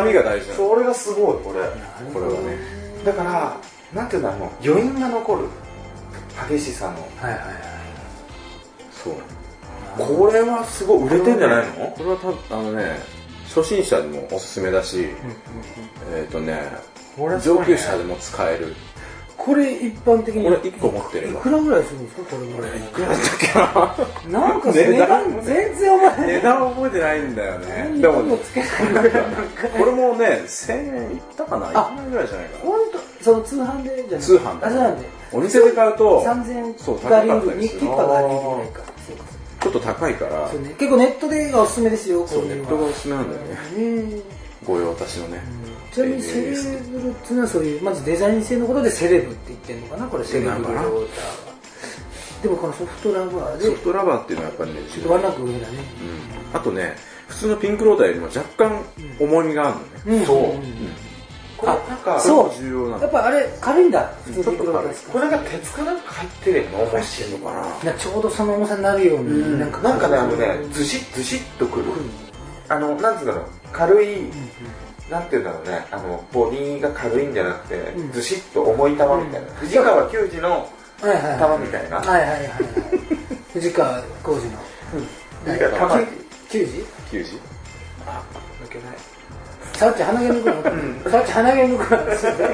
[0.00, 1.60] 波が大事なのそれがすごいこれ。
[2.12, 2.58] これはね。
[3.04, 3.56] だから
[3.92, 5.48] なんていうんだろう余韻が残る。
[6.48, 6.92] 激しさの。
[6.92, 7.48] はいはいはい
[8.92, 9.14] そう。
[9.96, 11.72] これはすごい売れてんじゃないの？
[11.92, 12.16] これは
[12.48, 12.98] たあのね
[13.46, 15.06] 初心者にもおすすめだし
[16.12, 16.62] えっとね。
[17.40, 18.74] 上級者でも使える
[19.36, 21.40] これ一般的にこれ1個持ってれば。
[21.40, 22.36] いくらぐらいするんですか？
[22.36, 25.08] これぐらいいくらだったっけななんか値値段。
[25.08, 26.28] 段全然覚えてない。
[26.28, 27.66] 値段覚えてないんだよね。
[27.90, 28.70] 何でもつけない。
[29.78, 31.66] これもね1000円いったかな？
[31.68, 32.64] あ1万円ぐらいじゃないかな。
[32.64, 33.24] 本当？
[33.24, 34.20] その通販でじゃない？
[34.20, 40.52] 通販であそうなんでお店で買うと3000そう高かったりするちょっと高いから。
[40.52, 40.74] ね。
[40.78, 44.04] 結構ネットでがおすすめですよネットがおすすめなんだよね。
[44.14, 44.20] ね
[44.64, 45.42] ご用達のね
[45.94, 50.08] ちなみにセレブルっていうのはそういうまずデザイン性のことでセレブって言ってるのかな？
[50.08, 50.74] これセレブルローター。
[50.74, 51.08] は
[52.42, 53.64] でもこのソフトラバーで。
[53.66, 55.78] ソフトラバーっていうのはやっぱりねちょっとワンランク上だね。
[56.52, 56.56] うん。
[56.56, 56.96] あとね
[57.28, 58.82] 普通のピンクローターよりも若干
[59.20, 59.72] 重みがあ
[60.04, 60.18] るのね。
[60.18, 60.26] うん。
[60.26, 60.38] そう。
[60.38, 60.62] うん。
[61.56, 63.00] これなんかそう。
[63.00, 64.12] やっぱあれ軽いんだ。
[64.24, 64.74] 普通ちょっと軽い。
[64.74, 67.54] のですこれが鉄かなんか入ってるの重しいのか
[67.84, 67.92] な。
[67.92, 71.86] なちょうどその重さになるようになんかなんかねあのねずしっずしっとくる。
[72.68, 74.30] あのなんつうんだろう軽い
[75.10, 75.86] なんていうんだろうね。
[75.90, 78.12] あのボディが軽いんじゃなくてうん。
[78.12, 79.52] ずしっと重い球みたいな。
[79.60, 80.58] 藤川球児のは
[81.06, 81.58] いはいはい。
[81.58, 81.96] 球みたいな。
[81.98, 82.50] はいはいはいはい。
[83.52, 84.58] 藤川浩二の。
[85.46, 85.58] なん。
[85.72, 86.00] か玉
[86.50, 86.84] 球児。
[87.10, 87.38] 球児？
[88.06, 88.22] あ
[88.64, 88.96] 抜けない。
[89.74, 90.46] サッチ鼻毛抜く
[91.04, 91.10] の？
[91.10, 92.04] サッチ鼻毛抜くの？
[92.06, 92.48] ですよね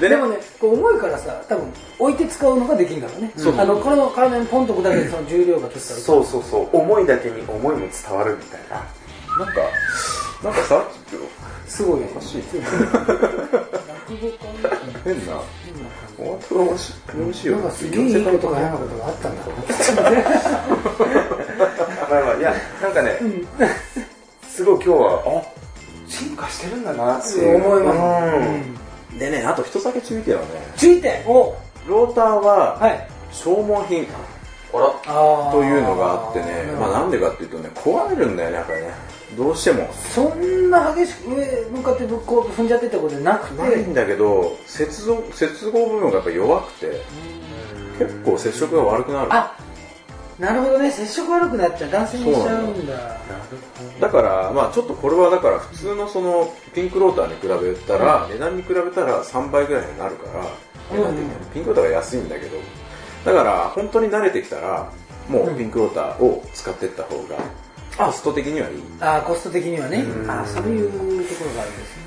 [0.00, 3.32] ででもねこう重いからさ多分置いて使うのができるんだろうね。
[3.36, 3.54] そう。
[3.58, 6.76] あのこの体にポンと置くだけでその重量が取ったらそうそうそう。
[6.76, 9.44] 思いだけに思いも伝わるみたいな。
[9.44, 9.60] なんか
[10.44, 12.60] なんかさっきすごいよおかしい落
[14.20, 14.38] 語家
[15.02, 15.40] 変な
[16.18, 17.62] お後がおかしいしいよな。
[17.62, 18.22] んかすげえい。
[18.22, 19.42] いことが嫌なことがあったんだ。
[22.10, 23.18] まあまあいやなんかね
[24.46, 25.42] すごい今日はあ
[26.06, 27.56] 進化してるんだなっていう。
[27.56, 27.96] 思います。
[29.12, 29.18] うん。
[29.18, 31.56] でねあと一つだけ注意点はねついてお。
[31.88, 33.08] ローターははい。
[33.32, 34.06] 消耗品。
[34.74, 36.64] あらあというのがあってね。
[36.78, 39.92] まあなんでかっていうとね壊れるんだよねやっぱりねどうしても。
[39.92, 43.62] そんな激しく上向かってぶっこう踏んじゃってってことなくて。
[43.62, 47.02] ないんだけど接合接合部分がやっぱ弱くて
[47.98, 49.28] 結構接触が悪くなる。
[49.30, 49.56] あ
[50.38, 50.90] なるほどね。
[50.90, 53.20] 接触悪くなっちゃう男性にしちゃうんだ。
[54.00, 60.44] だからまあちょっとこれはだから普通のそのピンクローターに比べたら、値段に比べたら3倍ぐらいになるから、
[60.90, 62.56] 値段的にはピンクローターが安いんだけど。
[63.24, 64.92] だから本当に慣れてきたら
[65.28, 67.36] もうピンクローターを使っていった方が
[67.96, 68.82] コスト的にはいい。
[69.00, 69.98] あコスト的にはね。
[69.98, 70.30] うん。
[70.30, 70.90] あそういう
[71.28, 72.04] ところがあるんですね。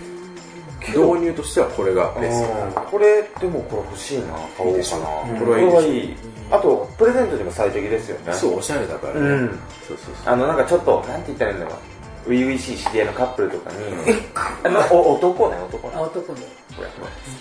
[0.88, 2.82] 導入としてはこれがベスト。
[2.82, 4.26] これでもこれ欲しいな。
[4.58, 5.32] 買おうかな。
[5.32, 6.16] うんこれはいい。
[6.50, 8.34] あとプレゼントにも最適ですよね。
[8.34, 9.50] そうおしゃれだからね、うん。
[9.88, 10.34] そうそうそう。
[10.34, 11.76] あのなんかちょっとなんて言ったらいいんだろう
[12.28, 13.78] 初々しい知り合いのカップルとかに
[14.64, 15.94] あのお男ね男ね。
[15.96, 16.88] あ男のこれ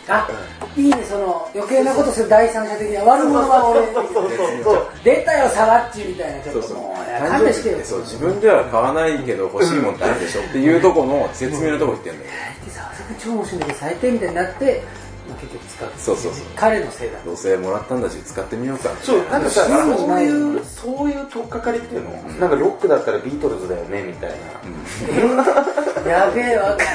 [0.09, 0.29] あ
[0.77, 3.87] いいねその余計なことする第三者的な悪者は俺。
[3.93, 7.79] そうそうそう出たよサワッチみたいなちょそうそうっともう勘弁してよ。
[7.85, 12.31] そう自分では買わないけど欲しいもんってあるでしょっていうとこの絶妙なとこ言ってんだよ。
[12.55, 14.83] 相手さあそこ超面白いんだけど最低みたいになって
[15.41, 16.17] 結局使うそう。
[16.17, 17.19] そうそう彼のせいだ。
[17.25, 18.91] どうせもらったんだし使ってみようか。
[19.03, 24.31] そうなんかさそういうのそうないいうそういう取っかかりっていうの、なんかロックだったらビートルズだよねみたい
[26.05, 26.87] な、 やべえわかる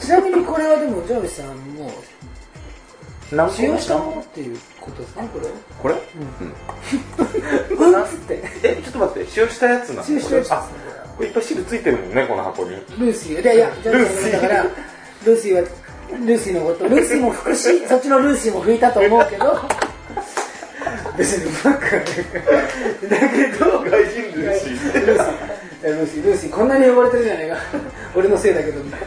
[0.00, 1.90] ちなみにこれはでもジョージさんも
[3.32, 5.48] 何使用したものっていうことですねこれ？
[5.82, 5.98] これ、う
[6.44, 8.02] ん。
[8.02, 8.42] っつって？
[8.62, 10.02] えちょっと待って使用したやつなの？
[10.04, 10.48] 使用したやつ。
[10.48, 10.54] こ
[11.20, 11.26] れ。
[11.26, 12.70] いっぱい汁ついてるもんねこの箱に。
[12.70, 13.42] ルーシー。
[13.42, 15.68] いやいやジョージさんだからルーシーは
[16.10, 16.88] ルーシーのこと。
[16.88, 19.58] ルーシーも拭くしそっちのルーシーも拭いたと思うけど。
[21.16, 22.22] 別にバカだけ
[23.58, 27.56] ど外人ルーシールーシールーシールーシーこんなに汚れてるじゃないか。
[28.14, 29.06] 俺のせいだけどみたいな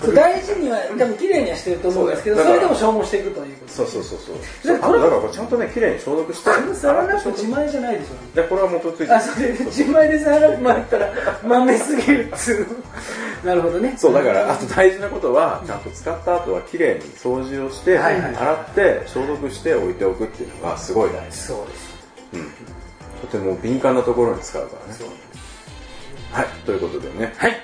[0.00, 3.72] そう大事には多分綺麗にはしてると思うんですけどそれでも消耗していくということ。
[3.72, 4.36] そうそうそうそう。
[4.66, 8.14] だからこれちゃんとね綺麗に消毒して触らなくて消毒自前じゃないでしょ。
[8.34, 9.12] でこれは元ついて。
[9.12, 11.12] あそれ自前で触らなく回ったら
[11.44, 12.60] 豆すぎるっつう。
[12.60, 12.66] の
[13.44, 13.94] なるほどね。
[13.96, 18.36] そうだからあと大事なことはちゃんと使った後は綺麗に掃除をしてはいはい。
[18.36, 21.36] 洗って消毒して置いておくっていうのがすごい大事。
[21.36, 21.96] そうです。
[22.34, 22.50] うん。
[23.20, 25.00] とても敏感なところに使うからね。
[26.32, 27.62] はいということでね、はい。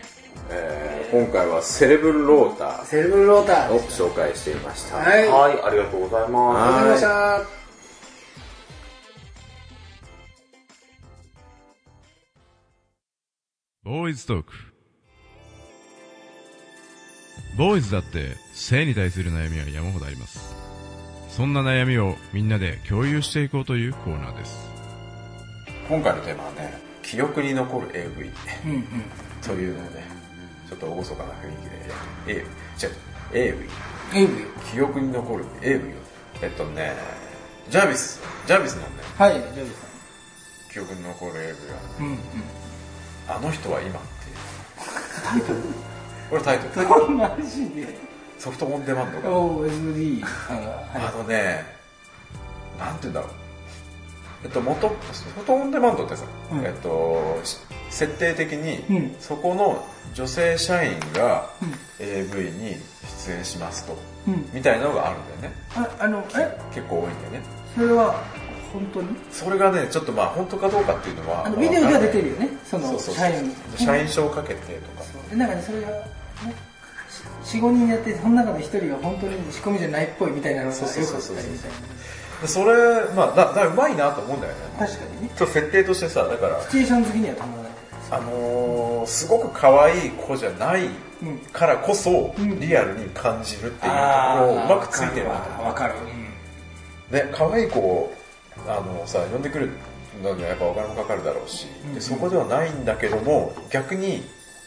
[0.50, 5.18] えー今回はセレブルロータセレブルローターーを紹介していました、はい。
[5.18, 7.62] ありがとうはいありがとうございまございました。
[13.84, 14.71] ボーイズトーク。
[17.56, 20.54] ボーイズだって性に対する悩みは山ほどあります。
[21.28, 24.70] そんな悩みをみんなで共有していこうというコーナーです。
[25.88, 28.30] 今回のテーマはね記憶に残る AV
[28.64, 28.84] うんうん。
[29.42, 30.04] というのをね
[30.68, 31.56] ちょっと厳かな雰囲
[32.24, 32.40] 気で。
[32.40, 32.46] A
[32.78, 32.90] じゃ
[33.32, 33.68] AV
[34.14, 35.96] エイブ記憶に残る AV を。
[36.42, 36.94] えっとね
[37.68, 38.20] ジャービス。
[38.46, 38.88] ジャービスのね
[39.18, 39.86] はいジョージさ
[40.72, 41.54] 記憶に残る AV は
[42.00, 42.18] んうんうん。
[43.28, 44.02] あの人は今っ
[45.32, 45.91] ていう
[46.32, 47.10] これタイトル。
[47.10, 47.94] マジで。
[48.38, 51.62] ソフトオンデマンドが OSD あのね
[52.78, 53.30] なんて言うんだろう。
[54.44, 56.64] えっと元ソフトオンデマンドってさ、うん。
[56.64, 57.58] えっとし
[57.90, 59.16] 設定的に、うん。
[59.20, 61.74] そこの女性社員がうん。
[62.00, 62.76] AV に
[63.26, 63.94] 出演しますと
[64.26, 64.48] うん。
[64.54, 65.58] みたいなのがあるんだよね。
[65.76, 66.58] ああのえ？
[66.74, 67.42] 結構多いんだよね。
[67.74, 68.24] それは
[68.72, 69.08] 本当に？
[69.30, 76.21] それがねちょっとまあ本当かどうかっていうのはあのビデオでは出てるよよねその社員社員証かけてとかでなんかねそれがね
[77.44, 81.76] 45人やってその中の1人が本当に仕込みじゃないっぽいみたいなのがよかったりみたいな
[82.42, 84.58] でそれまあだだうまいなと思うんだよね。
[84.78, 85.28] 確かにね。
[85.36, 87.72] ちょっと設定としてさだからシチュエーション好きにはたまらない。
[88.10, 90.86] あのーすごく可愛い子じゃない
[91.22, 92.58] うんからこそうん。
[92.60, 95.62] リアルに感じるっていうところをうまくついてるなと。
[95.62, 95.94] わかる
[97.10, 98.12] ね可愛い子を
[98.66, 99.70] あのさ呼んでくる
[100.22, 101.94] のにはやっぱお金もかかるだろうし、うん。
[101.94, 104.24] でそこではないんだけども逆に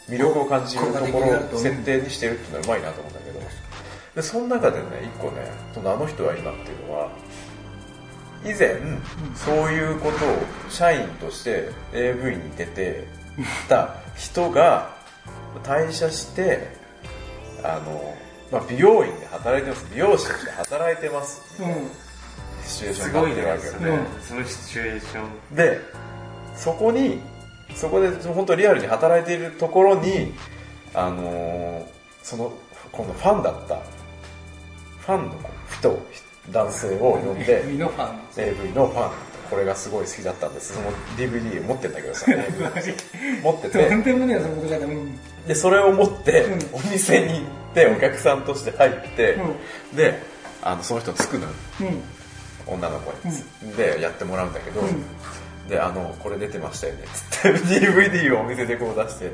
[0.08, 3.40] 魅力を感じるところを設定にしてるっていうのはうまいなと思うんだけど。
[4.14, 7.10] でその中でね一個ねそのあの人は今っていうのは
[8.44, 8.80] 以前、
[9.34, 13.04] そういうことを社員として AV に出て
[13.68, 14.94] た人が
[15.64, 16.68] 退社して
[17.64, 18.14] あの、
[18.52, 19.86] まあ、美容院で働いてます。
[19.92, 21.42] 美容師として働いてます。
[21.60, 21.90] うん。
[22.64, 23.78] シチュエーションすごいになってるわけよね。
[23.78, 25.56] うんれそのシチュエーション。
[25.56, 25.80] で
[26.54, 27.20] そこに
[27.76, 30.32] そこで本当リアルに働いているところに
[30.94, 31.84] あのー
[32.22, 32.52] その
[32.90, 33.76] 今度ファンだった
[34.98, 35.34] ファンの
[35.78, 36.02] 人
[36.50, 38.18] 男性を呼んでミノファン。
[38.36, 39.12] AV のファン
[39.48, 40.74] これがすごい好きだったんです。
[40.74, 42.26] その DVD 持ってんだけどさ
[43.44, 46.58] 持ってとんてでもねえよそのことがうんでそれを持ってうん。
[46.72, 49.38] お店に行ってお客さんとして入って、
[49.94, 50.20] で
[50.62, 52.02] あのその人つくのようん。
[52.66, 55.04] 女の子に、でやってもらうんだけど、うん
[55.68, 57.04] であのこれ出てましたよね。
[57.12, 59.32] つって DVD をお店でこう出して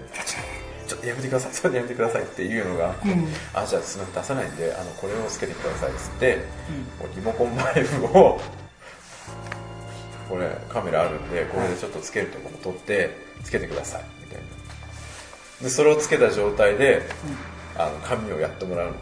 [0.87, 1.53] ちょっとやめてください。
[1.53, 3.29] それやめてくださいっていうのが、うん。
[3.55, 6.39] あじゃあすみません出さないんであのこれをつけてくださいっつって、
[6.99, 8.41] こうリモコンマイクを
[10.29, 13.11] これカメラあるんでこれでちょっとつけるとこも撮って
[13.45, 14.45] つけてくださいみたいな。
[15.63, 17.03] でそれをつけた状態で、
[17.77, 18.95] あの髪をやってもらうの。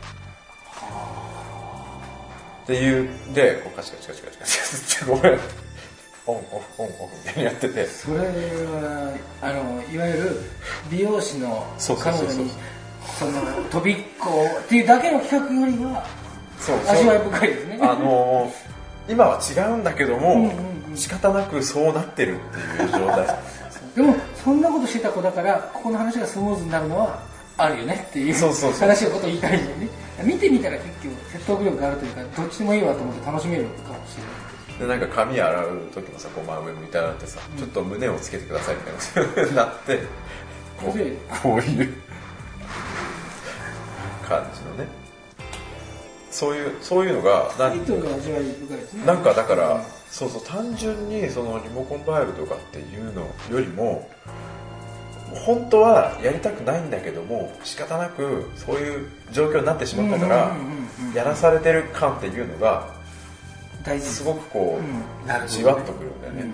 [2.64, 5.40] っていうでこうカチカチカチカチカチカチってごめん
[6.31, 7.87] オンオフオンオフやってて。
[7.87, 9.12] それは
[9.43, 10.40] あのいわゆる
[10.90, 11.66] 美容師の
[11.99, 12.51] 彼女に
[13.19, 13.33] その
[13.71, 14.31] 飛びっこ
[14.64, 16.07] っていうだけの企画よりは
[16.88, 17.79] 味わい深いですね。
[17.83, 18.71] あのー
[19.09, 20.97] 今は違うんだけども、うんうんうん。
[20.97, 23.27] 仕方なくそうなってるっていう状態。
[23.97, 24.14] でも
[24.45, 27.19] そんなことしてた子だからここの話がスムーズになるのは
[27.57, 28.81] あるよねっていうそうそうそう。
[28.81, 29.88] 話のことを言いたいんだよね。
[30.23, 34.39] 見てみたら結局説得力があるというかどっちでもいいわと思って楽しめるかもしれない
[34.81, 38.83] でなんか髪洗う時もさこう真上向いて洗ってさ、ちょっと胸をつけてくださいみ
[39.35, 39.99] たいななって
[40.79, 41.95] こうこういう
[44.27, 44.88] 感じのね。
[46.31, 49.05] そういうそういうのがなタイトルが味わい深いですね。
[49.05, 54.09] なんかだからそうそう単純にそのリモコンバイブとかっていうのよりも
[55.45, 60.57] 本当はやりたくないんだけども仕方なくそういう状況になってしまったから
[61.14, 62.99] やらされてる感っていうのが
[63.85, 64.07] 大事。
[64.07, 66.51] すごくこうじわっとくるんだよね。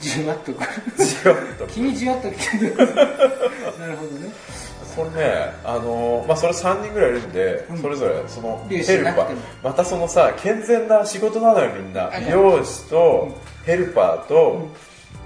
[0.00, 0.68] じわっとくる。
[1.04, 2.76] じわっと君じわっときてる。
[2.76, 4.32] なるほどね。
[4.96, 7.78] これね、あのーまあ、それ3人ぐらいいるんで、うん。
[7.78, 9.36] それぞれそのヘルパー。
[9.62, 12.14] またそのさ健全な仕事なのよみんな。
[12.14, 14.70] あ美容師とヘルパーと、うん。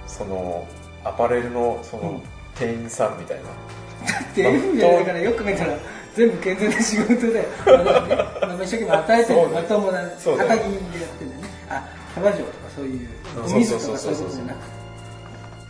[0.07, 0.67] その
[1.05, 2.23] アパレルのそのうん。
[2.59, 5.79] 店員さんみたいな、っていう意味じゃないからよく見たら
[6.15, 11.49] 全部健全な仕事で、まあね、まあ一生懸命与えてるまともなそうだよ肩着でやってるんだよね。
[11.71, 13.09] あキャバ嬢とかそういう
[13.45, 14.79] お水とかそういうことじゃなくて。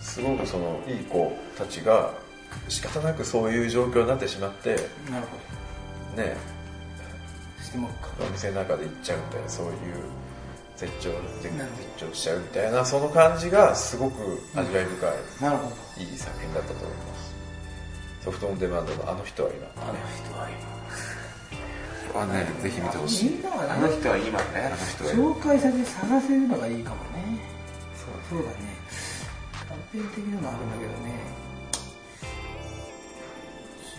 [0.00, 2.12] すごくそのいい子たちが
[2.68, 4.76] 仕方なくそういう状況になってしまって
[5.10, 5.26] なる
[6.16, 6.36] ほね。
[7.58, 8.24] どしてもらおうか。
[8.24, 9.72] お店の中で行っちゃうみたいなそういう
[10.76, 11.10] 絶頂
[11.42, 11.54] 絶
[11.96, 15.10] 頂しちゃうみたいなその感じがすごく味わい深い、
[15.42, 17.17] なるほどいい作品だったと思います
[18.28, 19.66] ソフトオンデマンドのあの人は今。
[19.76, 23.40] あの人はあねぜひ見てほしい。
[23.46, 24.66] あの人は今ね。
[24.66, 25.32] あの人は今。
[25.32, 27.40] 紹介されて探せるのがいいかもね。
[28.28, 28.76] そうだね。
[29.66, 31.16] 断片的なのあるんだけどね。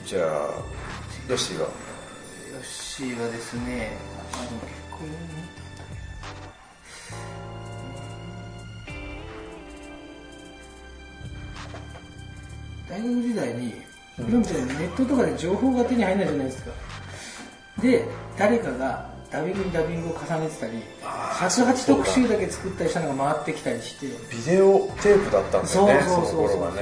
[0.05, 0.25] じゃあ
[1.27, 1.65] ヨッシーは？
[1.65, 1.71] ヨ
[2.59, 5.89] ッシーはですねあでも結構見たんだ
[12.87, 13.88] けど大学時代に
[14.27, 16.71] 今みたいにネットとかで情報が手に入らないじゃないですか
[17.81, 18.05] で
[18.37, 24.07] 誰かがダビングにダビングを重ねてたり108特集だけ作ったりしたのが回ってきたりして。
[24.07, 26.41] ビデオテープだったんだそうよねそうそうそう。
[26.41, 26.81] の頃が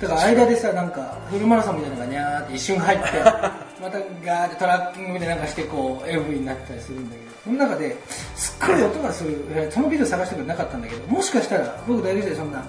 [0.00, 3.04] だから間でさなんかフルマラソンみたいなのがにゃーって一瞬入って
[3.80, 7.26] またガーってトラッキングみたいななんかしてこう AV になったりするんだけど。
[7.44, 7.96] その中で
[8.36, 12.62] すっごい音がするえーそのビデオ探してくれなかったんだけどもしかしたら僕大学時代そんな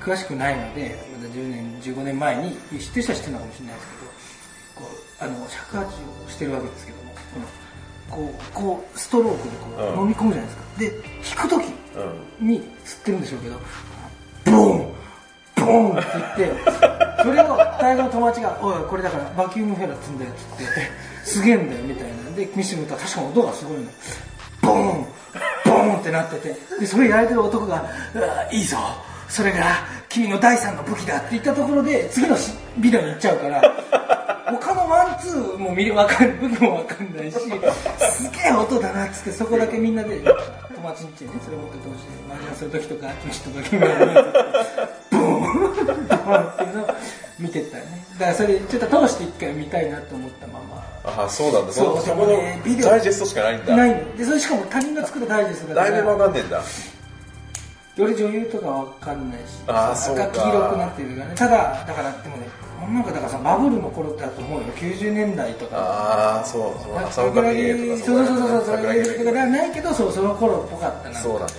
[0.00, 7.08] 詳しくないのでまだ10年15年前に知ってる人は知ってるのかもしれないですけどこうあの尺八をしてるわけですけども
[8.10, 10.00] こうこうストロークでこううん。
[10.02, 10.64] 飲み込むじゃないですか。
[10.78, 10.90] で
[11.36, 11.72] 弾く時
[12.40, 12.48] うん。
[12.48, 13.60] に吸ってるんでしょうけど
[14.46, 14.94] ボン
[15.56, 16.06] ボンって
[16.38, 20.64] 言ってそれを大学の友達が「おいこれだからバキュームフェラ積んだやつ」って
[21.24, 23.84] 「すげえんだよ」みたいなで見せてみたら確かに音がすごいの。
[24.62, 25.06] ボン
[25.64, 27.84] ボンってなっててでそれやられてる男が
[28.14, 28.76] 「うわいいぞ
[29.28, 29.64] それが
[30.08, 33.62] 君の第三の武器だ」って言ったところで次のしビデオに行っちゃうから
[34.50, 40.20] 他のワンツーも見れわかる武器もわかんないしすげえ音だなっつってそこだけみんなで
[40.74, 44.04] 友達ん家にねそれ持って通して麻雀する時とかちょっとだけみんなで
[45.10, 46.86] ブーンっていうのを
[47.38, 48.04] 見てったよね。
[48.18, 50.84] だからそれちょっと通して一回見たいなと思ったまま。
[51.04, 51.72] ああそうなんだ。
[51.72, 53.76] そそうそこのビデオダイジェストしかないんだ。
[53.76, 56.62] ないんでそれしかも他人が作ったダイジェストだかだいぶわらかんねえんだ
[57.98, 61.34] 俺女優とかわかんないしあ赤黄色くなってるからね。
[61.34, 62.46] ただだからでもね
[62.92, 64.66] なんかだからさバブルの頃だと思うよ。
[64.74, 65.76] 90年代とか。
[65.76, 66.96] ああそうそう。
[66.96, 71.18] 朝岡桜美恵とか木そうそうそうそう桜木桜木とかではないけどそうその頃っぽかったな。
[71.18, 71.52] そうだね。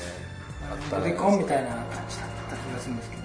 [0.92, 3.20] オデコンみたいな感じだった気がするんですけど。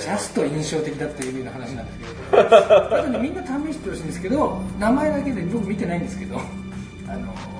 [0.00, 2.38] ジャスト印象的だったいうような話なんですけど。
[2.98, 6.36] あとねみんな試してほしいんですけど名前だけで僕見てないんですけど。
[7.08, 7.18] あの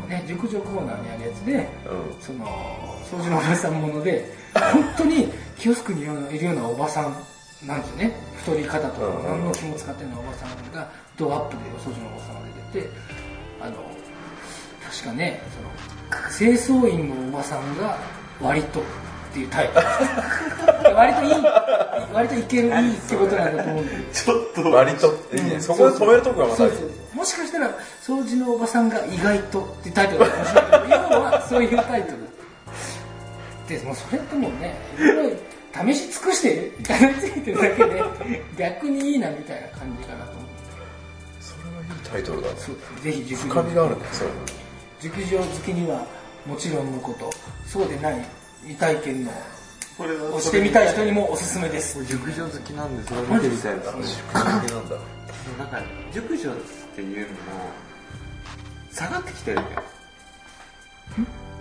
[0.08, 2.22] ね熟女コーナーにあるやつでうん。
[2.22, 2.46] その
[3.10, 4.30] 掃除のおばさんもので
[4.72, 7.16] 本当にキオスクにいるようなおばさん
[7.66, 8.16] なんですよね。
[8.38, 12.40] 太り方とかうん何の気も使ってるようなおばさんがドアップでお掃除のおばさんが
[12.72, 12.90] 出てて
[13.60, 13.72] あの
[14.90, 17.98] 確かねその清掃員のおばさんが
[18.40, 18.82] 割とっ
[19.32, 19.78] ていうタイプ。
[20.94, 21.44] 割といい
[22.12, 25.60] 割といけるいいってことなんだと思うんだけどちょっと割といいね。
[25.60, 27.16] そこで止めるとこがまたそうそうそう。
[27.16, 32.27] もしかしたら掃除のおばさんが意外とっていうタイトルだかもしれないけど要はそういうタイトル
[33.68, 35.36] でもうそれってもうねいろいろ
[35.92, 40.50] 試し尽くしてたどり着いてるだけで逆にいいなみたいな感じかなと思って。
[41.40, 42.54] それはいいタイトルだね。
[42.58, 44.28] そうぜひ熟深みがあるねそう
[45.00, 46.06] 熟女好きには
[46.46, 47.30] もちろんのこと。
[47.66, 48.24] そうでない
[48.62, 49.32] 未体験の
[49.96, 52.04] これをしてみたい人にもおすすめです。
[52.06, 54.96] 熟女好きなんでそれ見てみたいですね深みなんだ。
[55.58, 56.54] なんか熟女っ
[56.94, 57.34] ていうのも
[58.92, 59.62] 下がってきてるよ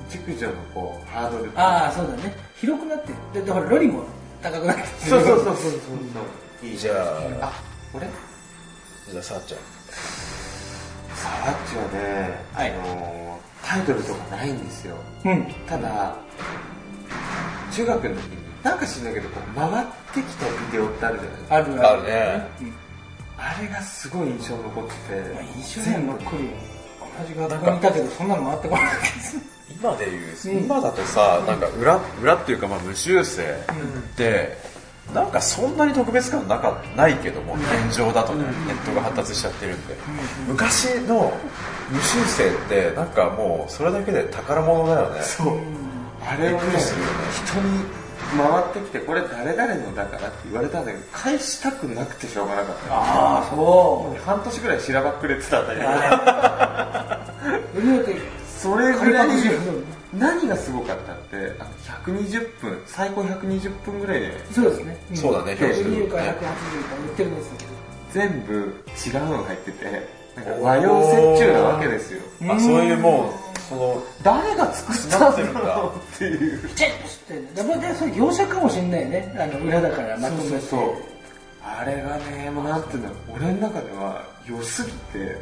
[0.10, 1.52] 熟女のこうハードル。
[1.56, 2.34] ああそうだね。
[2.56, 3.16] 広くなってる。
[3.34, 4.04] でだからロリも
[4.42, 4.88] 高くなってる。
[5.00, 5.72] そうそうそうそうそう。
[5.72, 6.94] そういいじゃ
[7.42, 7.54] ああ
[7.94, 8.08] 俺？
[9.12, 9.60] じゃあさっちゃん
[11.16, 12.72] さあっちはね、はい。
[12.72, 14.96] あのータイトルとかないんですよ。
[15.26, 15.46] うん。
[15.68, 16.16] ただ
[17.74, 21.56] 中学の時になんか知んないけどこう回ってきたビデオってあるじゃないですか。
[21.56, 22.48] あるあるね。
[22.62, 22.74] うん
[23.40, 25.34] あれがすごい印象に残ってて。
[25.34, 26.50] まあ印象には残るよ。
[27.18, 34.58] 端がここにいたけどそんなの回ってこなかったです今でいう、今だとさなんか裏裏っていうかまあ無修正って、
[35.14, 39.96] なんかそんなに特別感なかないけども現状だとね、ネットが発達しちゃってるんで、
[40.48, 41.32] 昔の
[41.90, 45.22] 無修正ってなんかもうそれだけで宝物だよね。
[45.22, 45.58] そう。
[46.26, 46.74] あれをねね
[47.46, 47.86] 人に
[48.38, 52.94] 回ってきてこれ誰々のだからって言われたんだけど返したくなくてしょうがなかった。
[52.94, 55.88] ああそもう半年ぐらいしらばっくれてたんだけど
[58.58, 59.30] それぐらい。
[60.14, 61.70] 何がすごかったってあの
[62.16, 64.34] 120分最高120分ぐらいで。
[64.54, 65.98] そうですね、んそうだね表紙。
[65.98, 67.78] 120から180から売ってるんですけど
[68.14, 72.22] 全部違うのが入っててなんか和洋折衷なわけですよ。
[72.50, 76.16] あそういうもうその誰が作ったんだろう。
[76.16, 79.36] っていうチェッとしてだからそれ業者かもしんないよね。
[79.38, 80.50] あの裏だからまとめて。
[80.50, 81.18] そうそうそう。
[81.62, 85.38] あれがねもうなんていうの俺の中では良すぎて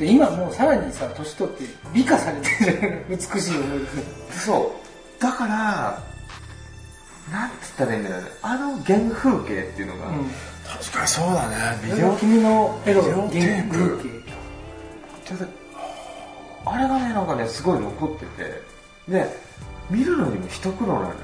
[0.00, 3.04] で今もうさらにさ年取って美化されてる。
[3.10, 3.86] 美しい思いで
[4.32, 4.74] すそ
[5.18, 5.22] う。
[5.22, 6.02] だから
[7.30, 8.28] なんて言ったらいいんだろうね。
[8.40, 10.30] あの原風景っていうのが、うん。
[10.66, 11.78] 確かにそうだね。
[11.84, 14.20] ビデオ君のエロビデオ原テープ風景。
[15.26, 15.46] ちょっと
[16.64, 18.62] あれがねなんかねすごい残ってて。
[19.06, 19.50] で
[19.90, 21.14] 見るのにも一苦労なのよ。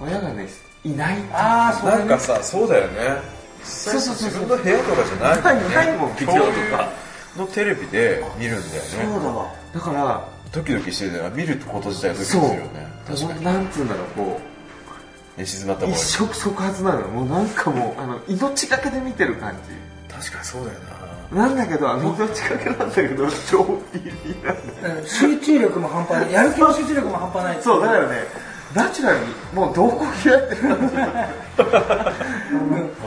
[0.00, 0.46] 親がね
[0.84, 3.22] いないああそうなんかさそうだよね。
[3.60, 4.40] 実際そうそうそう。
[4.40, 5.96] 自分の部屋とかじゃないもんね。
[5.96, 6.99] もんビデオとか
[7.36, 8.88] のテレビで見るんだよね。
[9.22, 9.52] だわ。
[9.72, 12.88] だからドキドキしてるから見ること自体ドキドキするよね。
[13.06, 13.44] 確かに。
[13.44, 14.40] なんつうんだろうこ
[15.36, 17.00] 寝静まった一触即発なの。
[17.00, 19.52] よもうなんかもうあの命がけで見てる感
[20.12, 23.64] 確かにそうだよじなんだけどあの命がけなんだけど超
[23.94, 26.32] ビリビリなんだようん集中力も半端ない。
[26.32, 27.62] やる気の集中力も半端ない。
[27.62, 28.16] そうだからね
[28.74, 29.24] ナチュラルに
[29.54, 31.06] もうどこ嫌いって感じな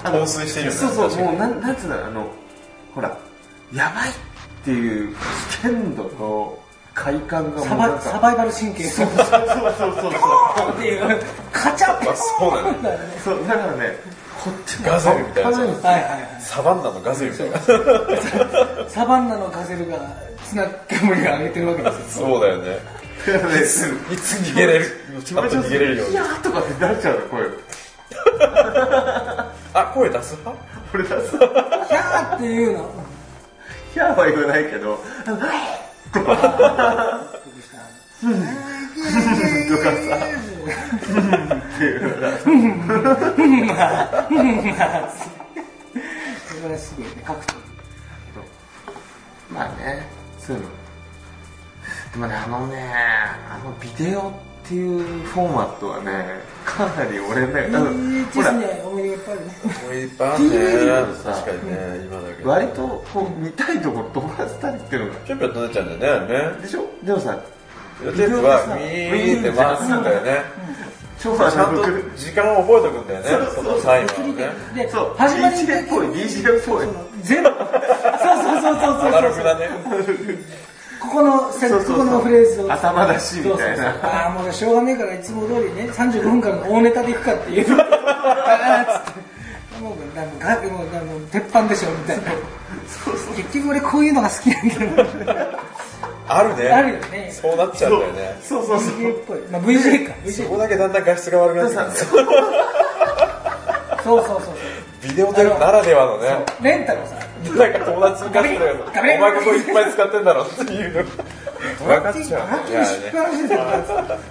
[0.04, 0.78] 陶酔してるよね。
[0.78, 2.28] そうそうもうなんなんつうんだろうあの
[2.96, 3.18] ほら
[3.74, 4.14] やばいっ
[4.64, 5.18] ていう危
[5.58, 6.64] 険度と
[6.94, 7.96] 快感がもうサなんか。
[7.96, 9.26] バサバイバル神経そうそうそう
[10.00, 10.12] そう。
[10.74, 11.22] っていう。
[11.52, 12.12] カチャッ。
[12.12, 12.64] あそう。
[12.64, 13.98] だねだよねそうだからね
[14.44, 15.50] こっちもガゼルみたいな。
[15.50, 17.60] はいはいはいサバンナのガゼルみたいな
[18.90, 19.98] サバンナのガゼルが
[20.44, 22.28] 砂煙を上げてるわけですよ。
[22.28, 22.78] そうだよね。
[23.24, 23.28] い
[23.66, 23.86] つ
[24.52, 24.86] 逃げれる
[25.24, 26.04] ちと逃げれるよ。
[26.04, 27.44] うにいやーとかって出しちゃうの声。
[29.74, 30.66] あ声出す派？
[30.92, 33.03] これ出すキャーっていうの
[33.94, 35.00] ヒャーは言わないけど。
[36.12, 37.24] とかさ。
[41.64, 42.50] っていうのが
[46.48, 47.54] それがすごいね書くと
[49.52, 50.08] まあね
[50.40, 50.70] そういうの
[52.14, 57.68] でもねあのねあのビデオっていうフォーマットはねかなり俺ね
[58.34, 58.52] ほら。
[58.52, 59.52] 思い出がいっぱいあるね。
[59.84, 60.52] もういっぱいあるね。
[61.24, 62.50] 確かにね今だけど。
[62.50, 65.20] 割とこう見たいところ飛ばしたりっていうのが。
[65.20, 65.40] ぴょっ
[65.70, 66.62] ちゃうんだよねあれね。
[66.62, 66.86] でしょ？
[67.04, 67.38] でもさ
[68.00, 70.44] テープはウィーンって回すんだよね。
[71.20, 71.84] 超ちゃんと
[72.18, 74.50] 時間を覚えておくんだよねそのタイマーをね。
[74.76, 75.16] でそう。
[75.18, 76.88] 始まりっぽい DJ っぽい。
[77.22, 77.50] 全部。
[77.50, 77.60] そう
[78.44, 79.08] そうそうそうそう。
[79.08, 79.70] アナログだね
[81.14, 81.98] ここのセそうそうそう。
[82.00, 82.74] ここのフレーズを。
[82.74, 83.84] 頭出しみたいな。
[83.84, 84.02] そうそう。
[84.02, 87.68] そうああもうしょうがねえからいつも通りね35分間の大ネタでいくかっていう。
[87.72, 89.20] あーっつって。
[89.80, 92.24] もうなんかガもうもう鉄板でしょみたいな。
[93.36, 95.60] 結局俺こういうのが好きなんだよ。
[96.28, 96.70] あるね。
[96.70, 97.32] あるよね。
[97.32, 98.40] そうなっちゃうんだよね。
[98.42, 98.96] そうそうそう。
[98.98, 100.14] VJ っぽいまあ VJ か。
[100.26, 102.44] VJ そこだけだんだん画質が悪くなってくるんだよ
[104.04, 104.56] そうそうそうそう
[105.04, 106.46] ビデオテープならではのね。
[106.62, 108.86] レンタのさなんか友達に貸してたけどお
[109.22, 110.94] 前ここいっぱい使ってんだろっていう。
[110.96, 111.04] の
[111.88, 112.66] 分かっちゃう。
[112.66, 112.88] ねいやね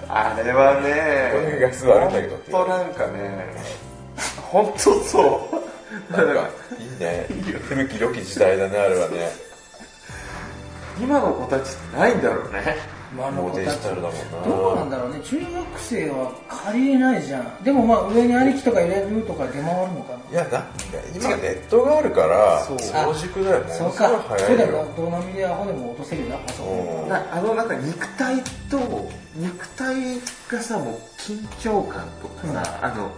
[0.09, 3.55] あれはねこういう画質悪いんだけど本当なんかね
[4.41, 6.11] 本当そう。
[6.11, 6.49] なんか
[6.79, 7.27] いいね。
[7.67, 9.31] 古き良き時代だねあれはね。
[10.99, 12.77] 今の子たちってないんだろうね
[13.15, 14.47] まあもうデジタルだもんな。
[14.47, 15.19] どうなんだろうね。
[15.23, 17.63] 中学生は借りれないじゃん。
[17.63, 20.31] でもまあ上に兄貴とか入れるとか出回るのかな。
[20.31, 20.65] いやだ
[21.15, 22.79] 今ネットがあるからそう。
[22.79, 23.59] 早熟だよ。
[23.63, 24.09] ねそうか。
[24.09, 24.23] そうだよ。
[24.27, 27.53] 早いよなドーナミでアホでも落とせるなパソコンうんなあの？
[27.55, 29.95] なんか肉体と肉体
[30.49, 33.11] がさもう緊張感とかさ、あの？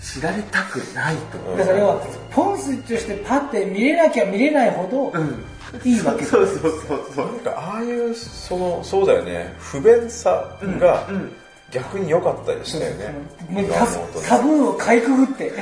[0.00, 2.00] 知られたくないとかだから要は
[2.30, 5.44] ポンスイッチをしてパッて見れなきゃ見れないほどうん
[5.84, 9.54] いいわけだそうそうそうそうなんかああいうそのそうだよね。
[9.58, 11.32] 不便さがうん
[11.70, 13.14] 逆に良かったりしたよね。
[13.48, 15.52] もう今タ思うとねタブーをかいくぐって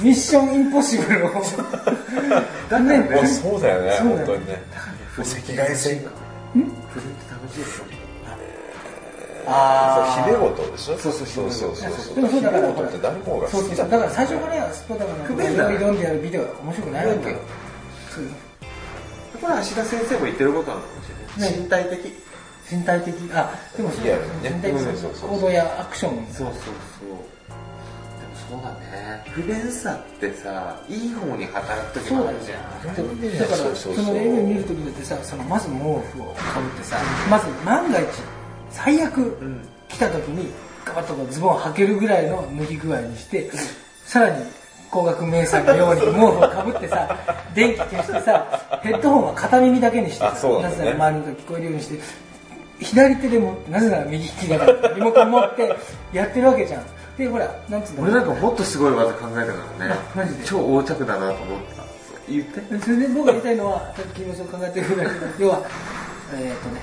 [0.00, 1.30] ミッションインポッシブルを。
[2.70, 3.90] だねそうだよね。
[3.98, 4.62] 本当にね。
[5.18, 6.00] 赤外線。
[6.54, 7.84] 古いって楽しいでしょ
[9.48, 10.96] あ姫事でしょ？
[10.98, 12.14] そうそうそうそうそうそう。
[12.16, 12.70] でもそうだから。
[12.70, 17.36] って誰もが好きだだから最初からスポダがなんか不便だ挑んでやるビデオは面白くないわけよ。
[18.10, 18.24] そう
[19.36, 21.58] だこれは芦田先生も言ってることなのかもしれない、ね。
[21.62, 22.12] 身体的。
[22.70, 23.14] 身体的。
[23.32, 24.04] あでもそう。
[24.04, 24.50] リアルにね。
[24.54, 24.82] 身体的。
[25.20, 26.26] 行動やアクション。
[26.32, 27.08] そうそうそう。
[27.08, 27.24] でも
[28.48, 29.24] そうだね。
[29.30, 33.38] 不便さってさいい方に働く時もあるじゃん。
[33.38, 36.96] だからその AV 見るときだってさそのまず毛布をかぶってさ
[37.30, 38.06] まず万が一
[38.70, 39.36] 最悪
[39.88, 40.52] 来たときに
[40.84, 43.50] ガバッとズボンを履けるぐらいの脱ぎ具合にして
[44.04, 44.44] さらに
[44.90, 47.16] 高額明細のように毛布をかぶってさ
[47.54, 50.62] 電気消してさヘッドホンは片耳だけにしてさね。
[50.62, 52.00] なぜなら周りの聞こえるようにして
[52.80, 55.76] 左手でもなぜなら右利きだからリモコン持って
[56.12, 56.84] やってるわけじゃん。
[57.16, 59.94] でほらなんつうんだ俺なんかもっとすごい技考えたからね。
[59.94, 60.44] あマジで？
[60.44, 61.84] 超横着だなと思った
[62.28, 62.78] 言って。
[62.80, 65.62] それで僕が言いたいのは、さっき君もそう考えてるぐらい要は、
[66.34, 66.80] えーっとね、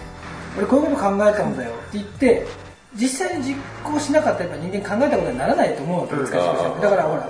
[0.58, 2.48] 俺こういうこと考えたんだよって言って、
[2.96, 7.30] 実際に実行しなかったらやっぱ人間考えたことにならないと思うわけ、難しいだからほら、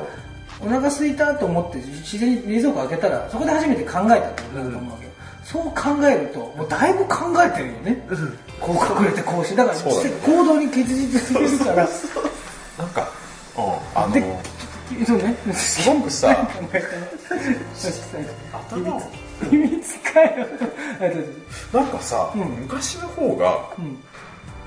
[0.65, 5.11] お腹空いたと思って自然に冷蔵庫開けたら、そこで初めて考えたってことだと思うわけよ。
[5.43, 8.07] そう考えると、もうだいぶ考えてるよね。
[8.59, 9.55] こう隠れてこうして。
[9.55, 11.89] だから実際行動に結実してるから、
[12.77, 13.09] なんか、
[13.57, 14.23] うん、あので
[15.05, 15.35] そうね。
[15.53, 16.47] すごくさ
[19.49, 20.47] 秘密かよ。
[21.73, 23.97] なんかさ、うん昔の方がうん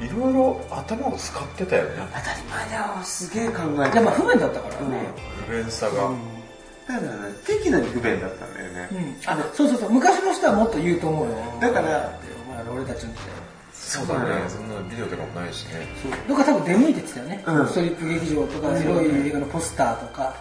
[0.01, 5.01] いろいろ頭を使ってたよね当たり前だよすげえ考えいやまあ不便だったからね。
[5.47, 6.11] 不便さが、
[6.87, 9.31] だからね適度に不便だったんだよね、うん。
[9.31, 9.91] あ、そうそうそう。
[9.91, 11.37] 昔の人はもっと言うと思うよ。
[11.61, 13.47] だからお前ら俺たちの時代。
[13.73, 15.87] そうだねそんなビデオとかもないしね
[16.27, 17.45] どっか多分出向いてってたよね。
[17.47, 20.35] うんストリップ劇場とか、エロい映画のポスターとか、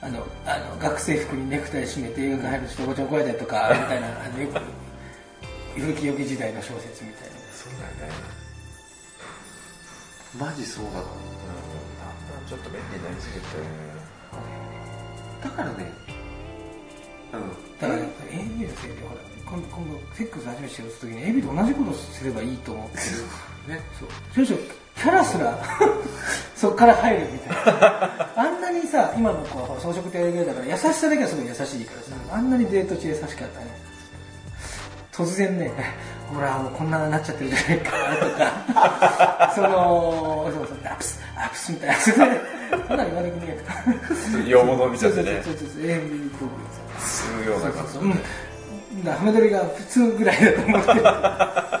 [0.00, 4.60] あの、あの学生服にネクタイ締めて映画館入る人おばちゃん怒られたりとか、みたいな、あのよく、
[5.76, 7.36] 古き良き時代の小説みたいな。
[7.52, 8.39] そうだよね、
[10.38, 11.30] マジそうだと思う
[12.42, 13.46] うん、ちょっと便利になりすぎて
[15.42, 15.92] だからね
[17.32, 23.02] うんだからやっぱり AV のせいで、ほら、今今後、セックス初めてしようとするときに AV と同じことすればいいと思ってる。
[23.74, 24.46] ねそう。
[24.46, 24.66] 少々、
[24.96, 25.58] キャラすら、
[26.54, 28.32] そっから入るみたいな。
[28.36, 33.66] あんなにさ、今の子は装飾系だから、優しさだけはすごい優しいからさ、あんなにデート中優しかったね。
[35.10, 35.72] 突然ね、
[36.34, 37.90] ほら、もうこんなになっちゃってるじゃないか。
[37.90, 37.96] と
[38.38, 42.32] か、その、そうそう、アプス、アプスみたいな、そんなの
[42.86, 43.74] 言わなくねえとか。
[44.46, 45.68] 洋物ちゃってねそうそう。
[47.00, 48.12] そうような感じそうそう。
[49.12, 50.94] ハメ撮りが普通ぐらいだと思って。
[50.94, 51.02] る。
[51.02, 51.78] カ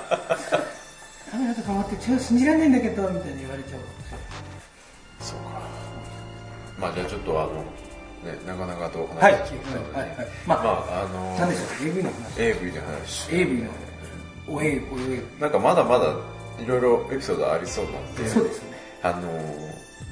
[1.38, 3.80] メラとか持って超信じられないんだけど、みたいに言われちゃう。
[5.20, 5.44] そうか。
[6.78, 7.62] まあじゃあちょっとあのね
[8.46, 10.26] 長々とおはい、話ししてきたので、はい、はい。
[10.46, 12.42] まあ、まああの何でしょう、AV の話。
[12.42, 13.28] AV の話。
[13.32, 13.70] AV の、
[14.50, 15.22] お AV、お AV。
[15.40, 16.14] なんかまだまだ
[16.60, 18.76] いろいろエピソードありそうなんでそうですね。
[19.02, 19.20] あの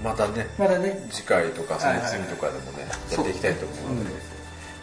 [0.02, 4.10] またねまだね、次回とかそのはいはい次とかでもね、やっていきたいと思うので、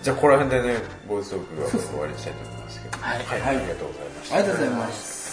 [0.04, 2.98] じゃあここら辺でねボイストークは終わりにしたいと思いますけど。
[3.00, 3.18] はい。
[3.24, 3.58] はい、はい。
[3.58, 4.36] ありがとうございました。
[4.36, 5.26] ありがとうございます。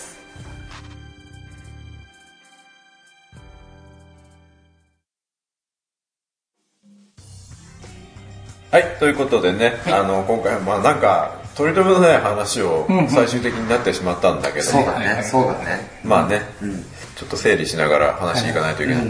[8.70, 13.08] はい、ということでね、あの、今回はまあなんか、取り留めのない話をうんうん。
[13.08, 15.22] 最終的になってしまったんだけど、そうだね。
[15.22, 16.00] そうだね。
[16.04, 16.40] まあね、
[17.16, 19.04] ちょっと整理しながら話いかないといけない。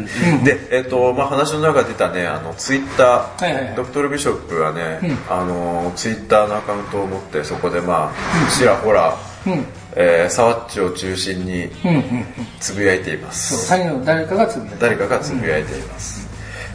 [0.45, 3.75] で、えっ、と、まあ話の中で出たね、あの、ツイッター、はいはいはい。
[3.77, 9.17] ドクトルビショップはね、あの、ツイッターのアカウントを持って、そこでまあ、ちらほら、
[9.47, 9.65] うん。
[9.95, 12.27] えー、サワッチを中心にうん、うん、うん。
[12.61, 13.71] つぶやいていまそう、す。
[14.05, 16.29] 誰かがつぶやいて誰かがつぶやいています。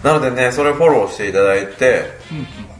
[0.03, 2.05] なのでね、それをフォローしていただいて、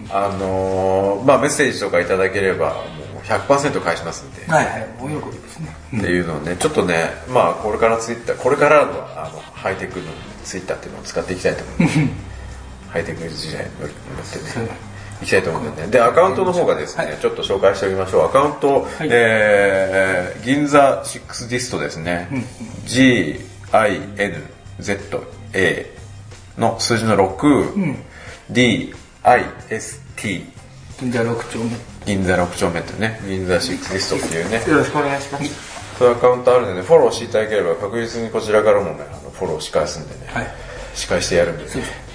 [0.10, 4.45] あのーまあメッセージとかいただければ、もう100%返しますんで。
[4.51, 5.76] はいはい、お喜びですね。
[5.97, 10.05] っていうのをね、ちょっとね、まあこれからツイッター、これからのあのハイテクの
[10.43, 11.99] ツイッターっていうのを使っていきたいと思います。
[12.89, 13.95] ハイテク時代に乗って
[14.60, 14.70] ね、
[15.22, 15.88] いきたいと思うんでね。
[15.89, 18.26] で、アカウントの方がですね、はいちょっと紹介しておきましょう。
[18.28, 22.30] アカウント、いえー、銀座6ディストですね。
[22.86, 23.45] G-I-N-Z-A
[26.58, 27.95] の数字の6、
[29.28, 30.45] D-I-S-T
[31.01, 31.69] 銀座6丁目。
[32.05, 33.59] 銀座6丁目ってね、銀座6
[33.91, 40.47] ディストっていうね、よろしくお願いしますそういうアカウントあるんでね、フォローしていただければ確実にこちらからもね、あのフォローし返すんでね、はい。
[40.95, 41.69] 仕返してやるんでね。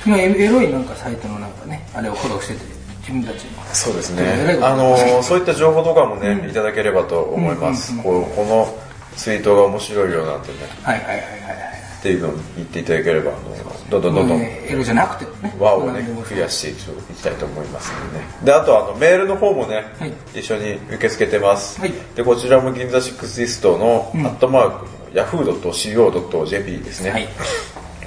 [0.07, 2.61] 今エロいなんかサイトのなんかね、あれをフォローしてて、
[3.01, 3.63] 自分たちの。
[3.75, 7.95] そうですねあのーそういった情報とかもね、いただければと思います。
[8.03, 8.75] この
[9.17, 11.27] ツイートが面白いよなんてね、はいはいはいはいは
[11.69, 11.72] い。
[12.03, 15.55] っていうのを言っていただければ、あのどんどんどんどん、えーエロじゃなくてもね。
[15.57, 16.75] 輪をね増やしてい
[17.15, 18.25] きたいと思いますんでね。
[18.43, 21.81] で、あとあの、メールの方もね、はい一緒に受け付けてます。
[21.81, 27.11] はいで、こちらも銀座シックスディストの、アットマークの yahoo.co.jp ですね。
[27.11, 27.29] はい。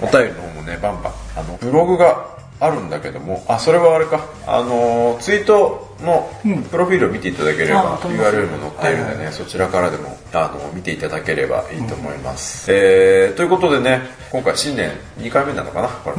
[0.01, 1.13] お便りの方もね、バンバン。
[1.37, 2.34] あの、ブログが
[2.66, 4.26] あるんだけども、あ、それはあれか。
[4.47, 6.30] あのー、ツイートの
[6.70, 8.36] プロフィールを見ていただければあ飛びます。
[8.36, 14.01] URL も載っているんでね、そちらからでもあの見ていただければいいと思います、えーということでね
[14.32, 16.18] 今回新年2回目なのかなこれ、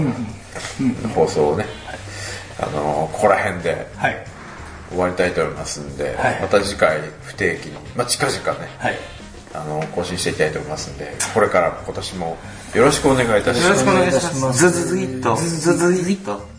[1.09, 1.67] 放送をね、
[2.59, 4.27] あのここら辺ではい。
[4.89, 6.41] 終わりたいと思いますんで、はい。
[6.41, 8.95] また次回不定期に、まあ、近々ねはい。
[9.57, 12.37] あの更新していきたいと思いますんでこれから今年も
[12.77, 13.63] よろしくお願いいたします。
[13.65, 14.59] よろしくお願いします。
[14.59, 16.56] ズズズイッとズズズイッと